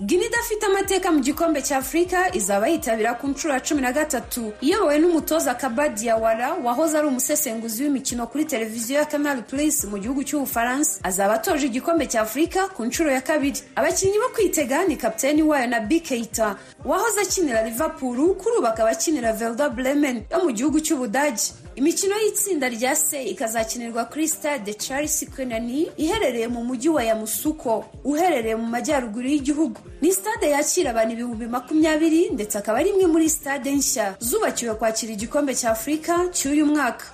Guinea 0.00 0.26
idafite 0.26 0.66
amateka 0.66 1.12
mu 1.12 1.20
gikombe 1.20 1.62
cya 1.62 1.76
afurika 1.78 2.34
izaba 2.36 2.68
yitabira 2.68 3.14
ku 3.14 3.28
nshuro 3.28 3.54
ya 3.54 3.60
cumi 3.60 3.80
na 3.82 3.92
gatatu. 3.92 4.52
Iyobowe 4.60 4.98
n'umutoza 4.98 5.54
kabadi 5.54 6.06
yawara 6.06 6.52
wahoze 6.54 6.98
ari 6.98 7.06
umusesenguzi 7.06 7.82
w'imikino 7.84 8.26
kuri 8.26 8.44
televiziyo 8.44 8.98
ya 8.98 9.04
canal 9.06 9.42
plus 9.42 9.84
mu 9.84 9.98
gihugu 9.98 10.24
cy'ubufaransa 10.24 10.98
azaba 11.02 11.34
atoje 11.34 11.66
igikombe 11.66 12.06
cya 12.06 12.20
afurika 12.22 12.68
ku 12.68 12.84
nshuro 12.84 13.10
ya 13.10 13.20
kabiri. 13.20 13.60
Abakinnyi 13.76 14.18
bo 14.18 14.28
kwitega 14.34 14.84
ni 14.84 14.96
kapiteni 14.96 15.42
wayo 15.42 15.66
na 15.66 15.80
keita. 15.86 16.56
Wahoze 16.84 17.20
akinira 17.20 17.62
liverpool 17.62 18.34
kuri 18.34 18.56
ubu 18.58 18.66
akaba 18.66 18.90
akinira 18.90 19.32
velda 19.32 19.68
bremen 19.68 20.24
yo 20.30 20.42
mu 20.44 20.50
gihugu 20.52 20.80
cy'ubudage 20.80 21.54
imikino 21.76 22.14
y'itsinda 22.22 22.68
rya 22.68 22.96
se 22.96 23.22
ikazakinirwa 23.24 24.04
kuri 24.04 24.28
stade 24.28 24.74
charles 24.74 25.26
kwenani 25.34 25.88
iherereye 25.96 26.48
mu 26.48 26.64
mujyi 26.64 26.88
wa 26.88 27.02
yamusuko 27.04 27.84
uherereye 28.04 28.56
mu 28.56 28.66
majyaruguru 28.66 29.28
y'igihugu. 29.28 29.80
Ni 30.02 30.12
stade 30.12 30.50
yakira 30.50 30.90
abantu 30.90 31.12
ibihumbi 31.12 31.46
makumyabiri 31.46 32.30
ndetse 32.30 32.58
akaba 32.58 32.78
ari 32.78 32.90
imwe 32.90 33.06
muri 33.06 33.30
stade 33.30 33.72
nshya 33.72 34.14
zubakiwe 34.20 34.74
kwakira 34.74 35.12
igikombe 35.12 35.54
cya 35.54 35.70
afurika 35.70 36.28
cy'uyu 36.32 36.66
mwaka. 36.66 37.04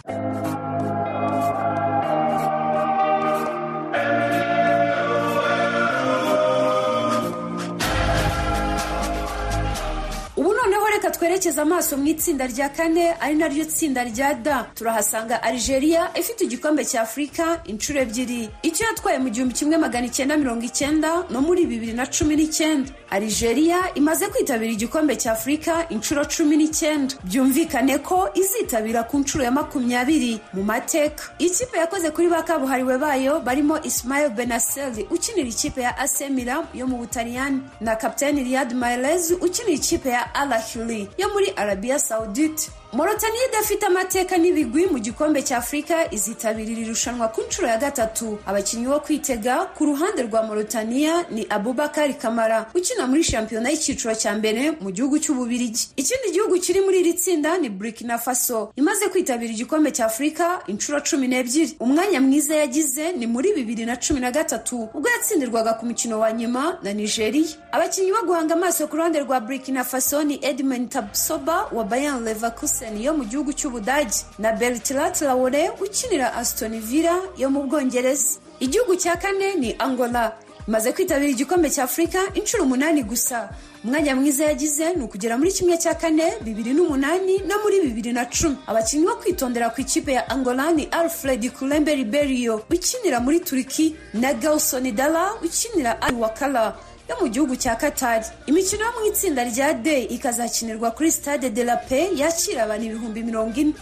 Reka 11.11 11.19
twerekeze 11.19 11.61
amaso 11.61 11.97
mu 11.97 12.07
itsinda 12.07 12.47
rya 12.47 12.69
kane 12.69 13.15
ari 13.21 13.35
naryo 13.35 13.65
tsinda 13.65 14.05
rya 14.05 14.35
da 14.45 14.67
turahasanga 14.75 15.43
algeria 15.43 16.11
ifite 16.15 16.45
igikombe 16.45 16.85
cya 16.85 17.03
afurika 17.03 17.61
inshuro 17.67 18.01
ebyiri. 18.01 18.49
Icyo 18.63 18.87
yatwaye 18.87 19.19
mu 19.19 19.29
gihumbi 19.31 19.55
kimwe 19.55 19.77
magana 19.79 20.07
icyenda 20.07 20.37
mirongo 20.37 20.63
icyenda 20.65 21.25
no 21.31 21.41
muri 21.41 21.67
bibiri 21.67 21.93
na 21.93 22.07
cumi 22.07 22.37
n'icyenda. 22.37 22.91
Algeria 23.11 23.95
imaze 23.95 24.27
kwitabira 24.29 24.73
igikombe 24.73 25.17
cya 25.17 25.33
afurika 25.33 25.89
inshuro 25.91 26.25
cumi 26.25 26.57
n'icyenda. 26.57 27.15
Byumvikane 27.25 27.99
ko 27.99 28.31
izitabira 28.35 29.03
ku 29.03 29.19
nshuro 29.19 29.45
ya 29.45 29.51
makumyabiri 29.51 30.39
mu 30.55 30.63
mateka. 30.63 31.25
Ikipe 31.39 31.79
yakoze 31.79 32.11
kuri 32.11 32.29
ba 32.29 32.43
kabuhariwe 32.43 32.99
bayo 32.99 33.41
barimo 33.41 33.83
ismail 33.83 34.31
benaseli 34.31 35.07
ukinira 35.11 35.49
ikipe 35.49 35.81
ya 35.83 35.99
asemira 35.99 36.63
yo 36.75 36.87
mu 36.87 36.97
butaliyani 37.03 37.61
na 37.81 37.97
kapiteni 37.97 38.45
riyad 38.47 38.73
mahrez 38.79 39.31
ukinira 39.33 39.75
ikipe 39.75 40.09
ya 40.09 40.35
alahili 40.35 41.00
yo 41.19 41.29
muri 41.33 41.53
arabiya 41.57 41.99
saudite 41.99 42.71
morotaniya 42.93 43.45
idafite 43.49 43.87
amateka 43.87 44.37
n'ibigwi 44.39 44.87
mu 44.87 44.99
gikombe 44.99 45.43
cya 45.43 45.57
afurika 45.59 46.11
izitabira 46.13 46.71
iri 46.71 46.85
rushanwa 46.85 47.29
ku 47.29 47.41
nshuro 47.47 47.69
ya 47.69 47.79
gatatu. 47.79 48.39
Abakinnyi 48.47 48.87
bo 48.91 48.99
kwitega 49.01 49.71
ku 49.79 49.85
ruhande 49.87 50.23
rwa 50.23 50.43
morotaniya 50.43 51.25
ni 51.31 51.47
abubakari 51.51 52.15
kamara 52.15 52.67
ukina 52.75 53.07
muri 53.07 53.23
shampiyona 53.25 53.71
y'icyiciro 53.71 54.15
cya 54.15 54.35
mbere 54.35 54.71
mu 54.83 54.91
gihugu 54.91 55.19
cy'ububirigi 55.23 55.89
ikindi 55.97 56.31
gihugu 56.35 56.59
kiri 56.59 56.81
muri 56.83 57.01
iri 57.01 57.15
tsinda 57.15 57.59
ni 57.63 57.69
burkina 57.71 58.19
faso. 58.19 58.73
Imaze 58.77 59.07
kwitabira 59.09 59.53
igikombe 59.55 59.93
cya 59.95 60.07
afurika 60.11 60.59
inshuro 60.67 60.99
cumi 61.01 61.29
n'ebyiri. 61.31 61.77
Umwanya 61.81 62.19
mwiza 62.21 62.55
yagize 62.59 63.13
ni 63.13 63.27
muri 63.27 63.53
bibiri 63.55 63.85
na 63.87 63.97
cumi 63.97 64.19
na 64.21 64.31
gatatu 64.35 64.89
ubwo 64.95 65.07
yatsindirwaga 65.09 65.75
ku 65.79 65.87
mukino 65.87 66.19
wa 66.19 66.33
nyuma 66.33 66.79
na 66.83 66.91
nigeria. 66.93 67.55
Abakinnyi 67.73 68.11
bo 68.13 68.23
guhanga 68.27 68.55
amaso 68.59 68.89
ku 68.91 68.97
ruhande 68.99 69.21
rwa 69.23 69.39
burkina 69.41 69.85
faso 69.87 70.25
ni 70.27 70.39
edmund 70.43 70.91
tabsoba 70.91 71.71
wa 71.73 71.85
bayan 71.85 72.25
leverkusen. 72.27 72.80
Yo 72.99 73.15
mu 73.15 73.25
gihugu 73.25 73.53
cy'ubudage 73.53 74.25
na 74.39 74.53
bertrand 74.53 75.15
traore 75.15 75.71
ukinira 75.81 76.33
aston 76.35 76.81
villa 76.81 77.21
yo 77.37 77.51
mu 77.51 77.63
bwongereza. 77.67 78.39
Igihugu 78.61 78.97
cya 78.97 79.17
kane 79.17 79.55
ni 79.55 79.75
angola. 79.79 80.33
Imaze 80.69 80.93
kwitabira 80.93 81.31
igikombe 81.31 81.71
cya 81.71 81.85
afurika 81.85 82.19
inshuro 82.35 82.63
umunani 82.65 83.03
gusa. 83.03 83.49
Umwanya 83.85 84.17
mwiza 84.17 84.45
yagize 84.45 84.95
ni 84.95 85.03
ukugera 85.05 85.39
muri 85.39 85.53
kimwe 85.53 85.77
cya 85.79 85.95
kane 85.95 86.33
bibiri 86.41 86.73
n'umunani 86.75 87.39
no 87.49 87.55
muri 87.63 87.81
bibiri 87.81 88.13
na 88.13 88.25
cumi. 88.25 88.57
Abakinnyi 88.67 89.07
bo 89.07 89.17
kwitondera 89.17 89.71
ku 89.71 89.81
ikipe 89.81 90.13
ya 90.13 90.29
angola 90.31 90.71
ni 90.73 90.85
alfred 90.93 91.51
kurembe 91.53 91.95
riberio 91.95 92.63
ukinira 92.71 93.21
muri 93.21 93.41
turiki 93.41 93.97
na 94.15 94.33
gelson 94.35 94.85
dala 94.95 95.33
ukinira 95.43 96.01
al 96.03 96.15
wakala. 96.15 96.77
Yo 97.11 97.17
mu 97.21 97.29
gihugu 97.29 97.57
cya 97.57 97.75
katari 97.77 98.25
imikino 98.47 98.85
yo 98.85 98.93
mu 99.01 99.07
itsinda 99.11 99.45
rya 99.45 99.75
d 99.75 100.03
ikazakinirwa 100.11 100.91
kuri 100.91 101.11
stade 101.13 101.51
de 101.51 101.65
la 101.65 101.77
pe 101.77 102.11
yakira 102.17 102.63
abantu 102.65 102.85
ibihumbi 102.87 103.23
mirongo 103.23 103.61
ine. 103.61 103.75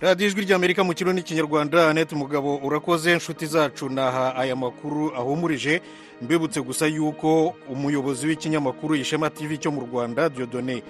Radiyo 0.00 0.28
ijwi 0.28 0.44
ry'amerika 0.44 0.84
mu 0.84 0.94
kirundi 0.94 1.20
n'ikinyarwanda 1.20 1.88
anete 1.90 2.14
umugabo 2.14 2.56
urakoze. 2.56 3.12
Inshuti 3.12 3.46
zacu 3.46 3.88
naha 3.88 4.36
aya 4.36 4.56
makuru 4.56 5.12
ahumurije. 5.16 5.82
Mbibutse 6.22 6.60
gusa 6.60 6.86
yuko 6.86 7.54
umuyobozi 7.68 8.26
w'ikinyamakuru 8.26 8.94
ishema 8.94 9.30
tv 9.30 9.58
cyo 9.58 9.70
mu 9.70 9.80
rwanda 9.80 10.28
diodone 10.28 10.82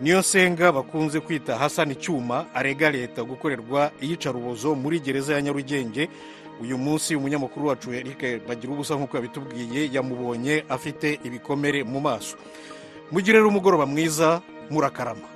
niyo 0.00 0.20
nsenga 0.20 0.72
bakunze 0.72 1.20
kwita 1.20 1.56
hasani 1.58 1.94
cyuma 1.94 2.44
arega 2.54 2.90
leta 2.90 3.24
gukorerwa 3.24 3.90
iyicarubozo 4.02 4.74
muri 4.74 5.00
gereza 5.00 5.34
ya 5.34 5.42
nyarugenge 5.42 6.08
uyu 6.60 6.78
munsi 6.78 7.16
umunyamakuru 7.16 7.66
wacu 7.68 7.92
eric 7.92 8.46
bagira 8.48 8.72
ubusa 8.72 8.94
nk'uko 8.96 9.16
yabitubwiye 9.16 9.90
yamubonye 9.92 10.64
afite 10.68 11.20
ibikomere 11.24 11.84
mu 11.84 12.00
maso. 12.00 12.36
Mugire 13.12 13.38
rero 13.38 13.48
umugoroba 13.48 13.86
mwiza 13.86 14.40
murakarama. 14.70 15.28